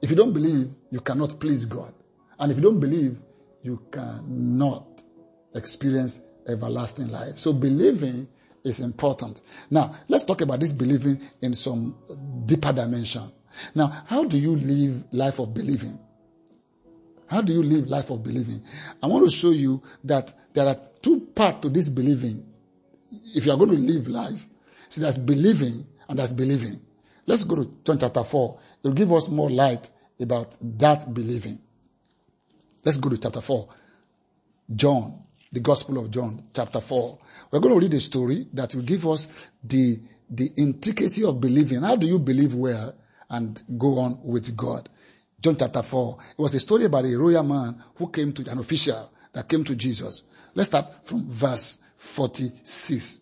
If 0.03 0.11
you 0.11 0.17
don't 0.17 0.33
believe, 0.33 0.71
you 0.91 1.01
cannot 1.01 1.39
please 1.39 1.65
God. 1.65 1.95
And 2.39 2.51
if 2.51 2.59
you 2.59 2.63
don't 2.63 2.81
believe, 2.81 3.19
you 3.63 3.81
cannot 3.91 5.03
experience 5.55 6.21
everlasting 6.49 7.09
life. 7.09 7.39
So 7.39 7.53
believing 7.53 8.29
is 8.65 8.81
important. 8.81 9.43
Now, 9.71 9.95
let's 10.09 10.25
talk 10.25 10.41
about 10.41 10.61
this 10.61 10.73
believing 10.73 11.21
in 11.43 11.55
some 11.55 11.97
deeper 12.47 12.73
dimension. 12.73 13.31
Now, 13.75 14.05
how 14.07 14.25
do 14.25 14.39
you 14.39 14.57
live 14.57 15.05
life 15.13 15.39
of 15.39 15.55
believing? 15.55 15.99
How 17.27 17.41
do 17.41 17.53
you 17.53 17.63
live 17.63 17.89
life 17.89 18.11
of 18.11 18.23
believing? 18.23 18.61
I 19.03 19.07
want 19.07 19.25
to 19.25 19.31
show 19.31 19.51
you 19.51 19.83
that 20.05 20.33
there 20.53 20.67
are 20.67 20.77
two 21.01 21.21
parts 21.21 21.61
to 21.63 21.69
this 21.69 21.89
believing. 21.89 22.47
If 23.35 23.47
you 23.47 23.53
are 23.53 23.59
going 23.59 23.71
to 23.71 23.77
live 23.77 24.09
life, 24.09 24.47
see 24.89 25.01
there's 25.01 25.19
believing 25.19 25.87
and 26.09 26.19
there's 26.19 26.35
believing. 26.35 26.81
Let's 27.27 27.45
go 27.45 27.57
to 27.57 27.71
John 27.85 27.99
chapter 27.99 28.23
4. 28.23 28.59
It 28.83 28.89
will 28.89 28.95
give 28.95 29.13
us 29.13 29.29
more 29.29 29.51
light 29.51 29.91
about 30.21 30.57
that 30.79 31.13
believing. 31.13 31.59
Let's 32.85 32.99
go 32.99 33.09
to 33.09 33.19
chapter 33.19 33.41
4. 33.41 33.69
John 34.75 35.23
the 35.55 35.61
Gospel 35.61 35.99
of 35.99 36.11
John, 36.11 36.43
chapter 36.53 36.81
4. 36.81 37.19
We're 37.53 37.61
going 37.61 37.75
to 37.75 37.81
read 37.81 37.95
a 37.95 38.01
story 38.01 38.49
that 38.55 38.75
will 38.75 38.83
give 38.83 39.07
us 39.07 39.51
the, 39.63 40.01
the 40.29 40.51
intricacy 40.57 41.25
of 41.25 41.41
believing. 41.41 41.83
How 41.83 41.95
do 41.95 42.09
you 42.09 42.19
believe 42.19 42.55
well 42.55 42.93
and 43.31 43.63
go 43.79 44.01
on 44.01 44.19
with 44.25 44.57
God? 44.57 44.89
John 45.41 45.55
chapter 45.57 45.83
4. 45.83 46.19
It 46.33 46.43
was 46.43 46.57
a 46.57 46.61
story 46.61 46.87
about 46.87 47.05
a 47.05 47.15
royal 47.17 47.45
man 47.45 47.81
who 47.95 48.09
came 48.11 48.33
to, 48.33 48.51
an 48.51 48.59
official 48.59 49.13
that 49.33 49.49
came 49.49 49.63
to 49.63 49.77
Jesus. 49.77 50.25
Let's 50.55 50.71
start 50.71 51.07
from 51.07 51.31
verse 51.31 51.79
46. 51.99 53.21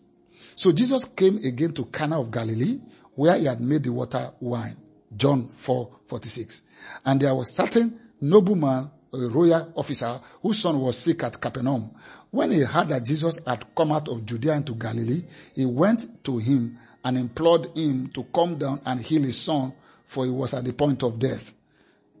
So 0.55 0.71
Jesus 0.71 1.05
came 1.05 1.37
again 1.37 1.73
to 1.73 1.85
Cana 1.85 2.19
of 2.19 2.31
Galilee, 2.31 2.79
where 3.13 3.37
he 3.37 3.45
had 3.45 3.61
made 3.61 3.83
the 3.83 3.91
water 3.91 4.31
wine. 4.39 4.77
John 5.15 5.47
4, 5.47 5.97
46. 6.07 6.63
And 7.05 7.21
there 7.21 7.35
was 7.35 7.53
certain 7.53 7.99
nobleman, 8.19 8.89
a 9.13 9.29
royal 9.29 9.71
officer, 9.75 10.19
whose 10.41 10.59
son 10.61 10.79
was 10.79 10.97
sick 10.97 11.23
at 11.23 11.39
Capernaum. 11.39 11.91
When 12.31 12.51
he 12.51 12.61
heard 12.61 12.89
that 12.89 13.05
Jesus 13.05 13.39
had 13.45 13.75
come 13.75 13.91
out 13.91 14.09
of 14.09 14.25
Judea 14.25 14.53
into 14.55 14.73
Galilee, 14.73 15.23
he 15.53 15.65
went 15.65 16.23
to 16.23 16.37
him 16.37 16.79
and 17.03 17.17
implored 17.17 17.75
him 17.77 18.09
to 18.09 18.23
come 18.23 18.57
down 18.57 18.81
and 18.85 18.99
heal 18.99 19.21
his 19.21 19.39
son, 19.39 19.73
for 20.05 20.25
he 20.25 20.31
was 20.31 20.53
at 20.53 20.65
the 20.65 20.73
point 20.73 21.03
of 21.03 21.19
death. 21.19 21.53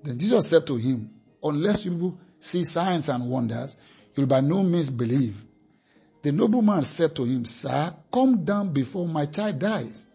Then 0.03 0.19
Jesus 0.19 0.49
said 0.49 0.67
to 0.67 0.75
him, 0.75 1.09
unless 1.41 1.85
you 1.85 2.17
see 2.39 2.63
signs 2.63 3.09
and 3.09 3.29
wonders, 3.29 3.77
you'll 4.15 4.27
by 4.27 4.41
no 4.41 4.63
means 4.63 4.89
believe. 4.89 5.43
The 6.21 6.31
nobleman 6.31 6.83
said 6.83 7.15
to 7.15 7.25
him, 7.25 7.43
Sir, 7.43 7.93
come 8.11 8.45
down 8.45 8.71
before 8.71 9.07
my 9.07 9.25
child 9.25 9.59
dies. 9.59 10.05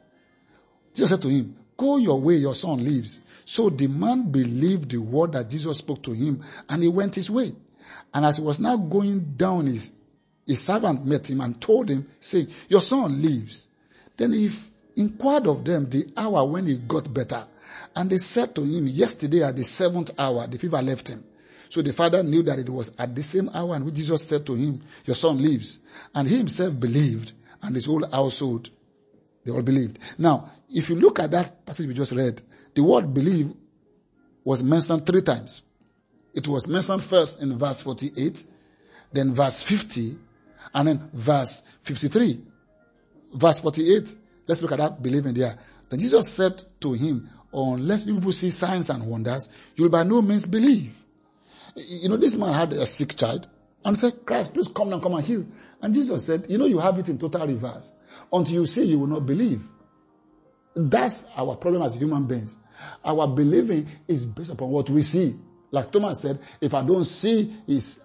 Jesus 0.94 1.10
said 1.10 1.22
to 1.22 1.28
him, 1.28 1.57
Go 1.78 1.96
your 1.96 2.20
way, 2.20 2.34
your 2.34 2.56
son 2.56 2.84
lives. 2.84 3.22
So 3.44 3.70
the 3.70 3.86
man 3.86 4.30
believed 4.32 4.90
the 4.90 4.98
word 4.98 5.32
that 5.32 5.48
Jesus 5.48 5.78
spoke 5.78 6.02
to 6.02 6.12
him 6.12 6.42
and 6.68 6.82
he 6.82 6.88
went 6.88 7.14
his 7.14 7.30
way. 7.30 7.52
And 8.12 8.26
as 8.26 8.38
he 8.38 8.42
was 8.42 8.58
now 8.58 8.76
going 8.76 9.36
down, 9.36 9.66
his, 9.66 9.92
his 10.44 10.60
servant 10.60 11.06
met 11.06 11.30
him 11.30 11.40
and 11.40 11.60
told 11.60 11.88
him, 11.88 12.08
saying, 12.18 12.48
Your 12.68 12.80
son 12.80 13.22
lives. 13.22 13.68
Then 14.16 14.32
he 14.32 14.50
inquired 14.96 15.46
of 15.46 15.64
them 15.64 15.88
the 15.88 16.04
hour 16.16 16.44
when 16.50 16.66
he 16.66 16.78
got 16.78 17.14
better. 17.14 17.46
And 17.94 18.10
they 18.10 18.16
said 18.16 18.56
to 18.56 18.62
him, 18.62 18.88
Yesterday 18.88 19.44
at 19.44 19.54
the 19.54 19.62
seventh 19.62 20.10
hour, 20.18 20.48
the 20.48 20.58
fever 20.58 20.82
left 20.82 21.08
him. 21.08 21.22
So 21.68 21.80
the 21.80 21.92
father 21.92 22.24
knew 22.24 22.42
that 22.42 22.58
it 22.58 22.68
was 22.68 22.92
at 22.98 23.14
the 23.14 23.22
same 23.22 23.50
hour 23.54 23.76
in 23.76 23.84
which 23.84 23.94
Jesus 23.94 24.26
said 24.26 24.44
to 24.46 24.54
him, 24.54 24.80
Your 25.04 25.14
son 25.16 25.40
lives. 25.40 25.80
And 26.12 26.26
he 26.26 26.38
himself 26.38 26.78
believed, 26.78 27.34
and 27.62 27.74
his 27.76 27.84
whole 27.84 28.04
household, 28.10 28.70
they 29.48 29.54
all 29.54 29.62
believed. 29.62 29.98
Now, 30.18 30.50
if 30.68 30.90
you 30.90 30.96
look 30.96 31.18
at 31.20 31.30
that 31.30 31.64
passage 31.64 31.86
we 31.86 31.94
just 31.94 32.12
read, 32.12 32.42
the 32.74 32.84
word 32.84 33.14
believe 33.14 33.52
was 34.44 34.62
mentioned 34.62 35.06
three 35.06 35.22
times. 35.22 35.62
It 36.34 36.46
was 36.46 36.68
mentioned 36.68 37.02
first 37.02 37.42
in 37.42 37.58
verse 37.58 37.82
48, 37.82 38.44
then 39.12 39.32
verse 39.32 39.62
50, 39.62 40.18
and 40.74 40.88
then 40.88 41.10
verse 41.14 41.64
53. 41.80 42.42
Verse 43.32 43.60
48, 43.60 44.14
let's 44.46 44.60
look 44.60 44.72
at 44.72 44.78
that 44.78 45.02
believing 45.02 45.32
there. 45.32 45.58
Then 45.88 45.98
Jesus 45.98 46.28
said 46.28 46.62
to 46.80 46.92
him, 46.92 47.30
unless 47.52 48.04
you 48.04 48.20
see 48.30 48.50
signs 48.50 48.90
and 48.90 49.06
wonders, 49.06 49.48
you'll 49.76 49.88
by 49.88 50.02
no 50.02 50.20
means 50.20 50.44
believe. 50.44 50.94
You 51.74 52.10
know, 52.10 52.18
this 52.18 52.36
man 52.36 52.52
had 52.52 52.74
a 52.74 52.84
sick 52.84 53.16
child 53.16 53.48
and 53.82 53.96
said, 53.96 54.26
Christ, 54.26 54.52
please 54.52 54.68
come 54.68 54.92
and 54.92 55.02
come 55.02 55.14
and 55.14 55.24
heal. 55.24 55.46
And 55.80 55.94
Jesus 55.94 56.26
said, 56.26 56.46
you 56.50 56.58
know, 56.58 56.66
you 56.66 56.78
have 56.78 56.98
it 56.98 57.08
in 57.08 57.18
total 57.18 57.46
reverse. 57.46 57.94
Until 58.32 58.54
you 58.54 58.66
see, 58.66 58.84
you 58.84 59.00
will 59.00 59.06
not 59.06 59.26
believe. 59.26 59.62
That's 60.74 61.28
our 61.36 61.56
problem 61.56 61.82
as 61.82 61.94
human 61.94 62.26
beings. 62.26 62.56
Our 63.04 63.26
believing 63.26 63.88
is 64.06 64.24
based 64.24 64.50
upon 64.50 64.70
what 64.70 64.88
we 64.90 65.02
see. 65.02 65.34
Like 65.70 65.90
Thomas 65.90 66.20
said, 66.22 66.38
if 66.60 66.74
I 66.74 66.82
don't 66.82 67.04
see 67.04 67.52
his 67.66 68.02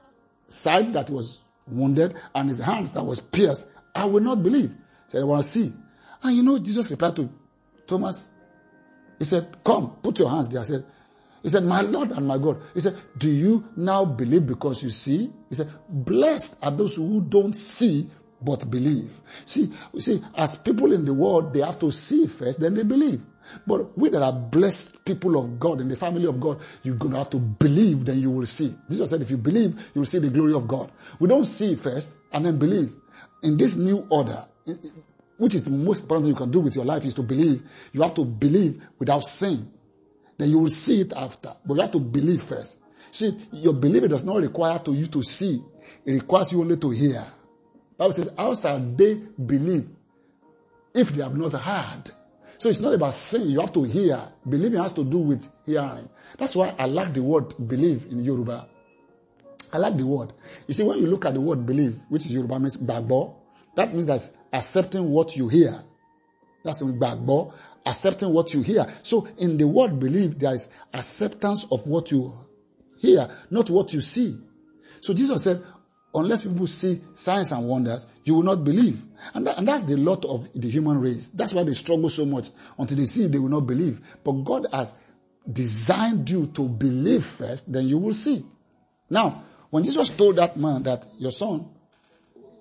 side 0.48 0.94
that 0.94 1.10
was 1.10 1.42
wounded 1.68 2.16
and 2.34 2.50
his 2.50 2.60
hands 2.60 2.92
that 2.94 3.04
was 3.04 3.20
pierced, 3.20 3.70
I 3.96 4.06
will 4.06 4.22
not 4.22 4.44
believe. 4.44 4.70
He 4.70 5.12
said, 5.12 5.22
I 5.22 5.26
want 5.26 5.44
to 5.44 5.48
see. 5.50 5.74
And 6.24 6.36
you 6.36 6.44
know, 6.44 6.58
Jesus 6.60 6.90
replied 6.90 7.16
to 7.18 7.30
Thomas, 7.86 8.30
he 9.20 9.26
said, 9.26 9.56
come, 9.64 9.98
put 10.02 10.20
your 10.20 10.30
hands 10.30 10.50
there. 10.50 10.62
I 10.62 10.66
said, 10.66 10.86
he 11.44 11.50
said, 11.50 11.66
My 11.66 11.82
Lord 11.82 12.12
and 12.12 12.26
my 12.26 12.38
God. 12.38 12.62
He 12.74 12.80
said, 12.80 12.96
Do 13.18 13.30
you 13.30 13.68
now 13.76 14.06
believe 14.06 14.48
because 14.48 14.82
you 14.82 14.90
see? 14.90 15.30
He 15.50 15.56
said, 15.56 15.70
Blessed 15.90 16.64
are 16.64 16.72
those 16.72 16.96
who 16.96 17.22
don't 17.22 17.54
see 17.54 18.10
but 18.44 18.70
believe. 18.70 19.22
See, 19.46 19.72
you 19.94 20.00
see, 20.00 20.22
as 20.36 20.56
people 20.56 20.92
in 20.94 21.06
the 21.06 21.14
world, 21.14 21.54
they 21.54 21.62
have 21.62 21.80
to 21.80 21.92
see 21.92 22.28
first, 22.28 22.60
then 22.60 22.76
they 22.76 22.84
believe. 22.84 23.22
But 23.68 23.98
we 23.98 24.10
that 24.10 24.22
are 24.22 24.34
blessed 24.34 25.06
people 25.06 25.38
of 25.38 25.60
God 25.60 25.82
in 25.82 25.88
the 25.88 25.96
family 25.96 26.26
of 26.26 26.40
God, 26.40 26.60
you're 26.82 26.98
to 26.98 27.10
have 27.10 27.30
to 27.32 27.40
believe, 27.40 28.06
then 28.06 28.20
you 28.20 28.32
will 28.32 28.46
see. 28.46 28.74
Jesus 28.90 29.10
said, 29.10 29.22
if 29.22 29.30
you 29.30 29.38
believe, 29.38 29.74
you 29.94 30.02
will 30.02 30.06
see 30.06 30.20
the 30.20 30.30
glory 30.30 30.54
of 30.54 30.68
God. 30.68 30.92
We 31.20 31.28
don't 31.28 31.46
see 31.46 31.76
first 31.76 32.18
and 32.32 32.46
then 32.46 32.58
believe. 32.58 32.94
In 33.44 33.58
this 33.58 33.76
new 33.76 34.08
order, 34.10 34.46
which 35.38 35.56
is 35.56 35.66
the 35.66 35.72
most 35.72 36.04
important 36.04 36.26
thing 36.26 36.34
you 36.34 36.38
can 36.38 36.52
do 36.52 36.62
with 36.62 36.76
your 36.76 36.86
life 36.86 37.04
is 37.06 37.14
to 37.16 37.24
believe. 37.24 37.62
You 37.92 38.02
have 38.02 38.14
to 38.16 38.26
believe 38.26 38.82
without 38.98 39.24
seeing. 39.24 39.72
Then 40.38 40.50
you 40.50 40.60
will 40.60 40.70
see 40.70 41.02
it 41.02 41.14
after. 41.14 41.54
But 41.66 41.76
you 41.76 41.82
have 41.82 41.92
to 41.92 42.00
believe 42.00 42.42
first. 42.42 42.80
See, 43.12 43.38
your 43.52 43.74
believing 43.74 44.10
does 44.10 44.26
not 44.26 44.38
require 44.38 44.80
to 44.80 44.94
you 44.94 45.08
to 45.08 45.22
see. 45.22 45.62
It 46.06 46.14
requires 46.14 46.52
you 46.54 46.62
only 46.62 46.78
to 46.78 46.90
hear. 46.90 47.24
Bible 47.98 48.14
says, 48.14 48.34
how 48.38 48.54
shall 48.56 48.80
they 48.80 49.16
believe 49.16 49.88
if 50.94 51.10
they 51.10 51.24
have 51.24 51.38
not 51.38 51.54
heard? 51.54 52.12
So 52.58 52.70
it's 52.70 52.80
not 52.80 52.94
about 52.94 53.14
saying, 53.14 53.50
you 53.50 53.60
have 53.60 53.74
to 53.74 53.84
hear. 53.84 54.22
Believing 54.48 54.80
has 54.82 54.94
to 54.94 55.04
do 55.04 55.18
with 55.20 55.48
hearing. 55.66 56.10
That's 56.38 56.56
why 56.56 56.74
I 56.80 56.86
like 56.86 57.14
the 57.14 57.22
word 57.22 57.54
believe 57.68 58.08
in 58.12 58.24
Yoruba. 58.24 58.68
I 59.74 59.78
like 59.78 59.98
the 59.98 60.06
word. 60.06 60.34
You 60.68 60.74
see, 60.74 60.84
when 60.84 61.00
you 61.00 61.08
look 61.08 61.26
at 61.26 61.34
the 61.34 61.42
word 61.42 61.66
believe, 61.66 62.00
which 62.10 62.26
is 62.26 62.34
Yoruba 62.34 62.60
means 62.60 62.78
bagbo, 62.78 63.36
that 63.76 63.92
means 63.92 64.06
that's 64.06 64.36
accepting 64.52 65.10
what 65.10 65.36
you 65.36 65.50
hear. 65.50 65.78
That's 66.64 66.82
bagbo 66.82 67.54
accepting 67.86 68.32
what 68.34 68.54
you 68.54 68.62
hear. 68.62 68.88
So 69.04 69.28
in 69.38 69.58
the 69.58 69.68
word 69.68 70.00
believe, 70.00 70.40
there 70.40 70.54
is 70.54 70.70
acceptance 70.94 71.66
of 71.72 71.86
what 71.88 72.12
you 72.12 72.34
hear, 73.00 73.30
not 73.50 73.70
what 73.70 73.94
you 73.94 74.02
see. 74.02 74.38
So 75.02 75.14
Jesus 75.14 75.44
said, 75.44 75.62
unless 76.14 76.46
people 76.46 76.68
see 76.68 77.02
signs 77.14 77.52
and 77.52 77.68
wonders, 77.68 78.06
you 78.24 78.36
will 78.36 78.44
not 78.44 78.64
believe. 78.64 79.04
And, 79.34 79.48
that, 79.48 79.58
and 79.58 79.68
that's 79.68 79.84
the 79.84 79.98
lot 79.98 80.26
of 80.26 80.50
the 80.54 80.70
human 80.70 81.00
race. 81.00 81.30
That's 81.30 81.54
why 81.54 81.64
they 81.64 81.74
struggle 81.74 82.10
so 82.10 82.26
much. 82.26 82.50
Until 82.78 82.98
they 82.98 83.06
see, 83.06 83.28
they 83.28 83.40
will 83.40 83.50
not 83.50 83.68
believe. 83.68 84.00
But 84.24 84.32
God 84.44 84.68
has 84.72 84.96
designed 85.52 86.30
you 86.30 86.48
to 86.48 86.68
believe 86.68 87.26
first, 87.26 87.72
then 87.72 87.88
you 87.88 87.98
will 87.98 88.14
see. 88.14 88.46
Now, 89.10 89.44
when 89.70 89.84
Jesus 89.84 90.16
told 90.16 90.38
that 90.38 90.56
man 90.56 90.84
that 90.84 91.06
your 91.18 91.32
son 91.32 91.68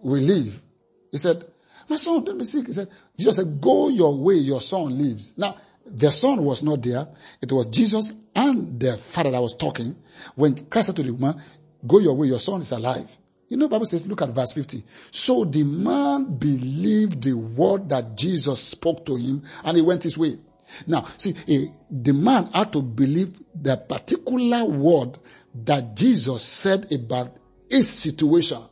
will 0.03 0.23
live, 0.23 0.62
he 1.11 1.19
said, 1.19 1.45
my 1.88 1.97
son, 1.97 2.25
don't 2.25 2.38
be 2.38 2.45
sick. 2.45 2.67
He 2.67 2.73
said, 2.73 2.88
Jesus 3.19 3.37
said, 3.37 3.61
go 3.61 3.88
your 3.88 4.17
way, 4.17 4.35
your 4.35 4.61
son 4.61 4.97
lives. 4.97 5.37
Now, 5.37 5.57
the 5.85 6.11
son 6.11 6.43
was 6.45 6.62
not 6.62 6.83
there. 6.83 7.09
It 7.41 7.53
was 7.53 7.67
Jesus 7.67 8.15
and 8.35 8.81
the 8.81 8.95
father 8.95 9.31
that 9.31 9.43
was 9.43 9.57
talking. 9.57 9.97
When 10.35 10.55
Christ 10.67 10.87
said 10.87 10.97
to 10.97 11.03
the 11.03 11.12
woman, 11.12 11.41
go 11.87 11.99
your 11.99 12.17
way, 12.17 12.29
your 12.29 12.38
son 12.38 12.61
is 12.61 12.73
alive. 12.73 13.19
You 13.53 13.59
know, 13.59 13.69
Bible 13.69 13.85
says, 13.85 14.07
look 14.07 14.23
at 14.23 14.31
verse 14.31 14.53
50. 14.53 14.83
So 15.11 15.45
the 15.45 15.62
man 15.62 16.37
believed 16.38 17.23
the 17.23 17.35
word 17.35 17.91
that 17.91 18.17
Jesus 18.17 18.65
spoke 18.65 19.05
to 19.05 19.15
him 19.15 19.43
and 19.62 19.77
he 19.77 19.83
went 19.83 20.05
his 20.05 20.17
way. 20.17 20.38
Now, 20.87 21.03
see, 21.19 21.35
a, 21.47 21.67
the 21.91 22.15
man 22.15 22.47
had 22.55 22.73
to 22.73 22.81
believe 22.81 23.38
the 23.55 23.77
particular 23.77 24.65
word 24.65 25.19
that 25.55 25.95
Jesus 25.95 26.43
said 26.43 26.91
about 26.95 27.37
his 27.71 27.91
situation. 27.91 28.62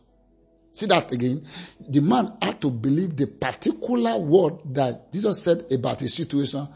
See 0.72 0.86
that 0.86 1.12
again? 1.12 1.46
The 1.86 2.00
man 2.00 2.38
had 2.40 2.62
to 2.62 2.70
believe 2.70 3.14
the 3.18 3.26
particular 3.26 4.16
word 4.16 4.60
that 4.72 5.12
Jesus 5.12 5.42
said 5.42 5.70
about 5.72 6.00
his 6.00 6.14
situation. 6.14 6.66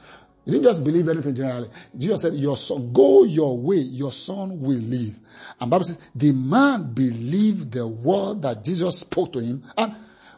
He 0.44 0.50
didn't 0.50 0.64
just 0.64 0.84
believe 0.84 1.08
anything 1.08 1.34
generally. 1.34 1.70
Jesus 1.96 2.22
said, 2.22 2.34
your 2.34 2.56
son, 2.56 2.92
go 2.92 3.24
your 3.24 3.58
way, 3.58 3.76
your 3.76 4.12
son 4.12 4.60
will 4.60 4.76
live. 4.76 5.18
And 5.58 5.70
Bible 5.70 5.84
says, 5.84 5.98
the 6.14 6.32
man 6.32 6.92
believed 6.92 7.72
the 7.72 7.86
word 7.86 8.42
that 8.42 8.62
Jesus 8.62 8.98
spoke 9.00 9.32
to 9.32 9.40
him. 9.40 9.64
And 9.76 9.94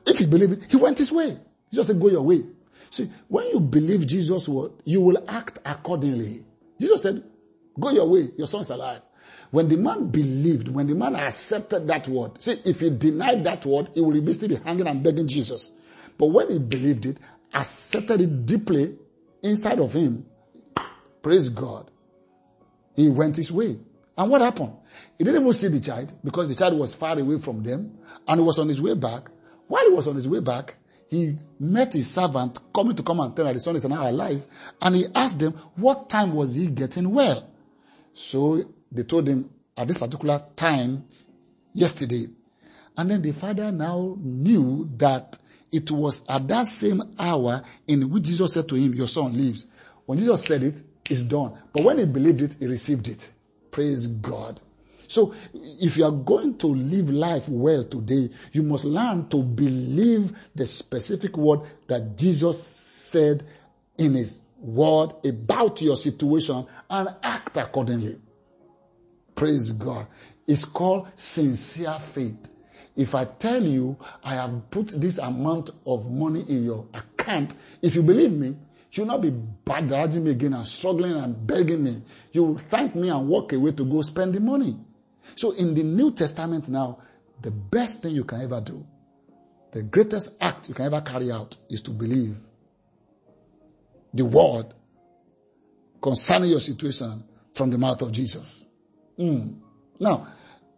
if 0.06 0.18
he 0.18 0.26
believed 0.26 0.52
it, 0.52 0.70
he 0.70 0.76
went 0.76 0.98
his 0.98 1.10
way. 1.10 1.36
Jesus 1.72 1.88
said, 1.88 2.00
go 2.00 2.08
your 2.08 2.22
way. 2.22 2.44
See, 2.90 3.10
when 3.26 3.48
you 3.48 3.58
believe 3.58 4.06
Jesus' 4.06 4.48
word, 4.48 4.72
you 4.84 5.00
will 5.00 5.24
act 5.28 5.58
accordingly. 5.64 6.44
Jesus 6.80 7.02
said, 7.02 7.24
go 7.78 7.90
your 7.90 8.08
way, 8.08 8.28
your 8.36 8.46
son 8.46 8.60
is 8.60 8.70
alive. 8.70 9.02
When 9.50 9.68
the 9.68 9.76
man 9.76 10.08
believed, 10.08 10.68
when 10.68 10.86
the 10.86 10.94
man 10.94 11.16
accepted 11.16 11.86
that 11.88 12.06
word, 12.06 12.40
see, 12.42 12.60
if 12.64 12.80
he 12.80 12.90
denied 12.90 13.44
that 13.44 13.66
word, 13.66 13.90
he 13.94 14.00
would 14.00 14.34
still 14.34 14.48
be 14.48 14.56
hanging 14.56 14.86
and 14.86 15.02
begging 15.02 15.26
Jesus. 15.26 15.72
But 16.16 16.26
when 16.26 16.50
he 16.50 16.58
believed 16.58 17.06
it, 17.06 17.18
accepted 17.52 18.20
it 18.20 18.46
deeply 18.46 18.96
inside 19.42 19.78
of 19.78 19.92
him, 19.92 20.26
praise 21.22 21.48
God, 21.48 21.90
he 22.94 23.08
went 23.08 23.36
his 23.36 23.52
way. 23.52 23.78
And 24.18 24.30
what 24.30 24.40
happened? 24.40 24.72
He 25.18 25.24
didn't 25.24 25.42
even 25.42 25.52
see 25.52 25.68
the 25.68 25.80
child 25.80 26.12
because 26.24 26.48
the 26.48 26.54
child 26.54 26.78
was 26.78 26.94
far 26.94 27.18
away 27.18 27.38
from 27.38 27.62
them 27.62 27.98
and 28.26 28.40
he 28.40 28.44
was 28.44 28.58
on 28.58 28.68
his 28.68 28.80
way 28.80 28.94
back. 28.94 29.28
While 29.68 29.82
he 29.88 29.94
was 29.94 30.06
on 30.08 30.14
his 30.14 30.26
way 30.26 30.40
back, 30.40 30.76
he 31.08 31.36
met 31.60 31.92
his 31.92 32.10
servant 32.10 32.58
coming 32.72 32.96
to 32.96 33.02
come 33.02 33.20
and 33.20 33.34
tell 33.36 33.44
that 33.44 33.54
the 33.54 33.60
son 33.60 33.76
is 33.76 33.84
now 33.84 34.08
alive 34.08 34.46
and 34.80 34.96
he 34.96 35.06
asked 35.14 35.38
them 35.38 35.52
what 35.76 36.08
time 36.08 36.34
was 36.34 36.54
he 36.54 36.68
getting 36.68 37.12
well. 37.12 37.48
So 38.12 38.62
they 38.90 39.02
told 39.02 39.28
him 39.28 39.50
at 39.76 39.86
this 39.86 39.98
particular 39.98 40.42
time 40.56 41.04
yesterday. 41.72 42.26
And 42.96 43.10
then 43.10 43.20
the 43.22 43.32
father 43.32 43.70
now 43.70 44.16
knew 44.18 44.88
that 44.96 45.38
it 45.72 45.90
was 45.90 46.24
at 46.28 46.46
that 46.48 46.66
same 46.66 47.02
hour 47.18 47.62
in 47.86 48.10
which 48.10 48.24
Jesus 48.24 48.54
said 48.54 48.68
to 48.68 48.74
him, 48.74 48.94
your 48.94 49.08
son 49.08 49.36
lives. 49.36 49.66
When 50.04 50.18
Jesus 50.18 50.44
said 50.44 50.62
it, 50.62 50.74
it's 51.08 51.22
done. 51.22 51.52
But 51.72 51.84
when 51.84 51.98
he 51.98 52.06
believed 52.06 52.42
it, 52.42 52.56
he 52.58 52.66
received 52.66 53.08
it. 53.08 53.28
Praise 53.70 54.06
God. 54.06 54.60
So 55.08 55.34
if 55.54 55.96
you 55.96 56.04
are 56.04 56.12
going 56.12 56.58
to 56.58 56.66
live 56.66 57.10
life 57.10 57.48
well 57.48 57.84
today, 57.84 58.30
you 58.52 58.62
must 58.62 58.84
learn 58.84 59.28
to 59.28 59.42
believe 59.42 60.32
the 60.54 60.66
specific 60.66 61.36
word 61.36 61.60
that 61.86 62.16
Jesus 62.16 62.62
said 62.62 63.44
in 63.98 64.14
his 64.14 64.42
word 64.58 65.12
about 65.24 65.80
your 65.82 65.96
situation 65.96 66.66
and 66.90 67.08
act 67.22 67.56
accordingly. 67.56 68.18
Praise 69.34 69.70
God. 69.72 70.06
It's 70.46 70.64
called 70.64 71.08
sincere 71.16 71.98
faith. 71.98 72.48
If 72.96 73.14
I 73.14 73.24
tell 73.24 73.62
you 73.62 73.96
I 74.24 74.34
have 74.34 74.70
put 74.70 74.88
this 74.88 75.18
amount 75.18 75.70
of 75.86 76.10
money 76.10 76.44
in 76.48 76.64
your 76.64 76.86
account, 76.94 77.54
if 77.82 77.94
you 77.94 78.02
believe 78.02 78.32
me, 78.32 78.56
you'll 78.92 79.06
not 79.06 79.20
be 79.20 79.30
badgering 79.30 80.24
me 80.24 80.30
again 80.30 80.54
and 80.54 80.66
struggling 80.66 81.12
and 81.12 81.46
begging 81.46 81.84
me. 81.84 82.02
You 82.32 82.44
will 82.44 82.58
thank 82.58 82.94
me 82.94 83.10
and 83.10 83.28
walk 83.28 83.52
away 83.52 83.72
to 83.72 83.84
go 83.84 84.00
spend 84.02 84.34
the 84.34 84.40
money. 84.40 84.76
So 85.34 85.50
in 85.52 85.74
the 85.74 85.82
New 85.82 86.12
Testament 86.12 86.68
now, 86.68 86.98
the 87.42 87.50
best 87.50 88.02
thing 88.02 88.14
you 88.14 88.24
can 88.24 88.40
ever 88.40 88.60
do, 88.60 88.86
the 89.72 89.82
greatest 89.82 90.42
act 90.42 90.68
you 90.68 90.74
can 90.74 90.86
ever 90.86 91.02
carry 91.02 91.30
out 91.30 91.56
is 91.68 91.82
to 91.82 91.90
believe 91.90 92.38
the 94.14 94.24
word 94.24 94.72
concerning 96.00 96.50
your 96.50 96.60
situation 96.60 97.24
from 97.54 97.70
the 97.70 97.76
mouth 97.78 98.00
of 98.00 98.12
Jesus. 98.12 98.66
Mm. 99.18 99.58
Now, 100.00 100.28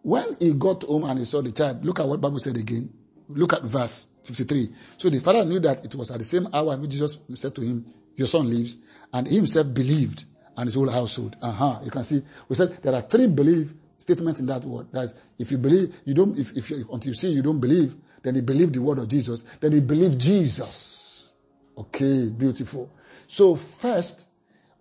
when 0.02 0.36
he 0.38 0.52
got 0.54 0.82
home 0.84 1.04
and 1.04 1.18
he 1.18 1.24
saw 1.24 1.42
the 1.42 1.52
child, 1.52 1.84
look 1.84 2.00
at 2.00 2.06
what 2.06 2.20
Bible 2.20 2.38
said 2.38 2.56
again. 2.56 2.90
Look 3.28 3.52
at 3.52 3.62
verse 3.62 4.08
53. 4.22 4.70
So 4.96 5.10
the 5.10 5.20
father 5.20 5.44
knew 5.44 5.60
that 5.60 5.84
it 5.84 5.94
was 5.94 6.10
at 6.10 6.18
the 6.18 6.24
same 6.24 6.48
hour 6.52 6.76
Jesus 6.86 7.18
said 7.34 7.54
to 7.54 7.60
him, 7.60 7.84
your 8.16 8.26
son 8.26 8.48
lives, 8.50 8.78
and 9.12 9.28
he 9.28 9.36
himself 9.36 9.72
believed 9.72 10.24
and 10.56 10.66
his 10.66 10.74
whole 10.74 10.90
household. 10.90 11.36
Uh-huh. 11.40 11.78
You 11.84 11.90
can 11.90 12.02
see, 12.02 12.20
we 12.48 12.56
said 12.56 12.82
there 12.82 12.94
are 12.94 13.02
three 13.02 13.28
belief 13.28 13.72
statements 13.96 14.40
in 14.40 14.46
that 14.46 14.64
word. 14.64 14.88
That's 14.92 15.14
if 15.38 15.52
you 15.52 15.58
believe, 15.58 15.94
you 16.04 16.14
don't, 16.14 16.36
if, 16.38 16.56
if 16.56 16.70
you, 16.70 16.88
until 16.92 17.10
you 17.10 17.14
see 17.14 17.30
you 17.30 17.42
don't 17.42 17.60
believe, 17.60 17.94
then 18.22 18.34
he 18.34 18.40
believed 18.40 18.74
the 18.74 18.82
word 18.82 18.98
of 18.98 19.08
Jesus, 19.08 19.44
then 19.60 19.72
he 19.72 19.80
believed 19.80 20.20
Jesus. 20.20 21.28
Okay, 21.76 22.28
beautiful. 22.28 22.90
So 23.28 23.54
first, 23.54 24.27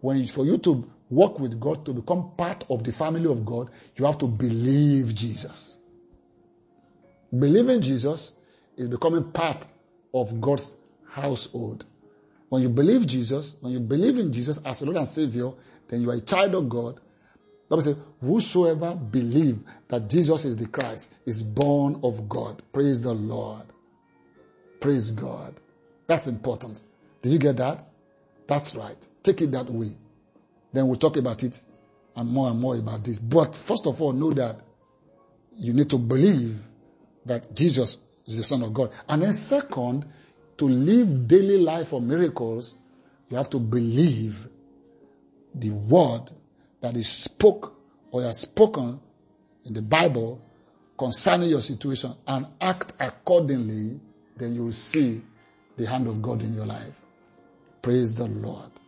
when 0.02 0.26
for 0.28 0.46
you 0.46 0.58
to 0.60 0.90
walk 1.10 1.40
with 1.40 1.60
God, 1.60 1.86
to 1.86 1.94
become 1.94 2.32
part 2.38 2.66
of 2.70 2.84
the 2.84 2.92
family 2.92 3.30
of 3.30 3.46
God, 3.46 3.70
you 3.96 4.06
have 4.06 4.18
to 4.20 4.28
believe 4.28 5.16
Jesus. 5.16 5.78
Believing 7.38 7.82
Jesus 7.82 8.40
is 8.76 8.90
becoming 8.90 9.32
part 9.32 9.66
of 10.14 10.40
God's 10.40 10.78
household. 11.10 11.86
When 12.50 12.62
you 12.62 12.70
believe 12.70 13.06
Jesus, 13.08 13.58
when 13.62 13.74
you 13.74 13.80
believe 13.80 14.20
in 14.20 14.32
Jesus 14.32 14.60
as 14.66 14.82
Lord 14.82 14.98
and 14.98 15.08
Savior, 15.08 15.52
then 15.88 16.02
you 16.02 16.10
are 16.12 16.16
a 16.16 16.22
child 16.22 16.56
of 16.56 16.70
God. 16.70 17.00
Bible 17.70 17.82
says, 17.82 17.98
whosoever 18.22 18.96
believe 18.96 19.60
that 19.90 20.10
Jesus 20.10 20.46
is 20.46 20.56
the 20.56 20.68
Christ 20.68 21.16
is 21.26 21.42
born 21.42 22.00
of 22.04 22.30
God. 22.30 22.62
Praise 22.72 23.02
the 23.02 23.14
Lord. 23.14 23.64
Praise 24.80 25.12
God. 25.12 25.54
That's 26.08 26.28
important. 26.28 26.84
Did 27.22 27.34
you 27.34 27.40
get 27.40 27.58
that? 27.58 27.90
That's 28.48 28.76
right. 28.76 29.10
Take 29.24 29.42
it 29.42 29.52
that 29.52 29.70
way. 29.70 29.92
Then 30.74 30.88
we'll 30.88 30.98
talk 30.98 31.18
about 31.18 31.44
it 31.44 31.64
and 32.16 32.30
more 32.30 32.50
and 32.50 32.60
more 32.60 32.76
about 32.78 33.04
this. 33.04 33.20
But 33.20 33.56
first 33.56 33.86
of 33.86 34.02
all, 34.02 34.14
know 34.14 34.32
that 34.32 34.60
you 35.56 35.74
need 35.74 35.90
to 35.90 35.98
believe 35.98 36.60
that 37.26 37.54
Jesus 37.56 38.00
is 38.26 38.38
the 38.38 38.44
Son 38.44 38.64
of 38.64 38.74
God. 38.74 38.92
And 39.08 39.22
then 39.22 39.34
second, 39.34 40.06
to 40.58 40.66
live 40.66 41.28
daily 41.28 41.58
life 41.60 41.94
of 41.94 42.04
miracles, 42.04 42.74
you 43.30 43.38
have 43.38 43.50
to 43.52 43.60
believe 43.60 44.48
the 45.54 45.70
word 45.70 46.32
that 46.82 46.96
is 46.96 47.08
spoke 47.08 47.76
or 48.12 48.24
has 48.24 48.40
spoken 48.40 49.00
in 49.66 49.74
the 49.74 49.82
Bible 49.82 50.42
concerning 50.98 51.50
your 51.50 51.62
situation 51.62 52.14
and 52.28 52.48
act 52.60 52.94
accordingly, 53.00 54.00
then 54.36 54.56
you 54.56 54.66
will 54.66 54.72
see 54.72 55.22
the 55.76 55.86
hand 55.86 56.08
of 56.08 56.22
God 56.22 56.42
in 56.42 56.56
your 56.56 56.66
life. 56.66 57.02
Praise 57.88 58.15
the 58.15 58.28
Lord. 58.28 58.87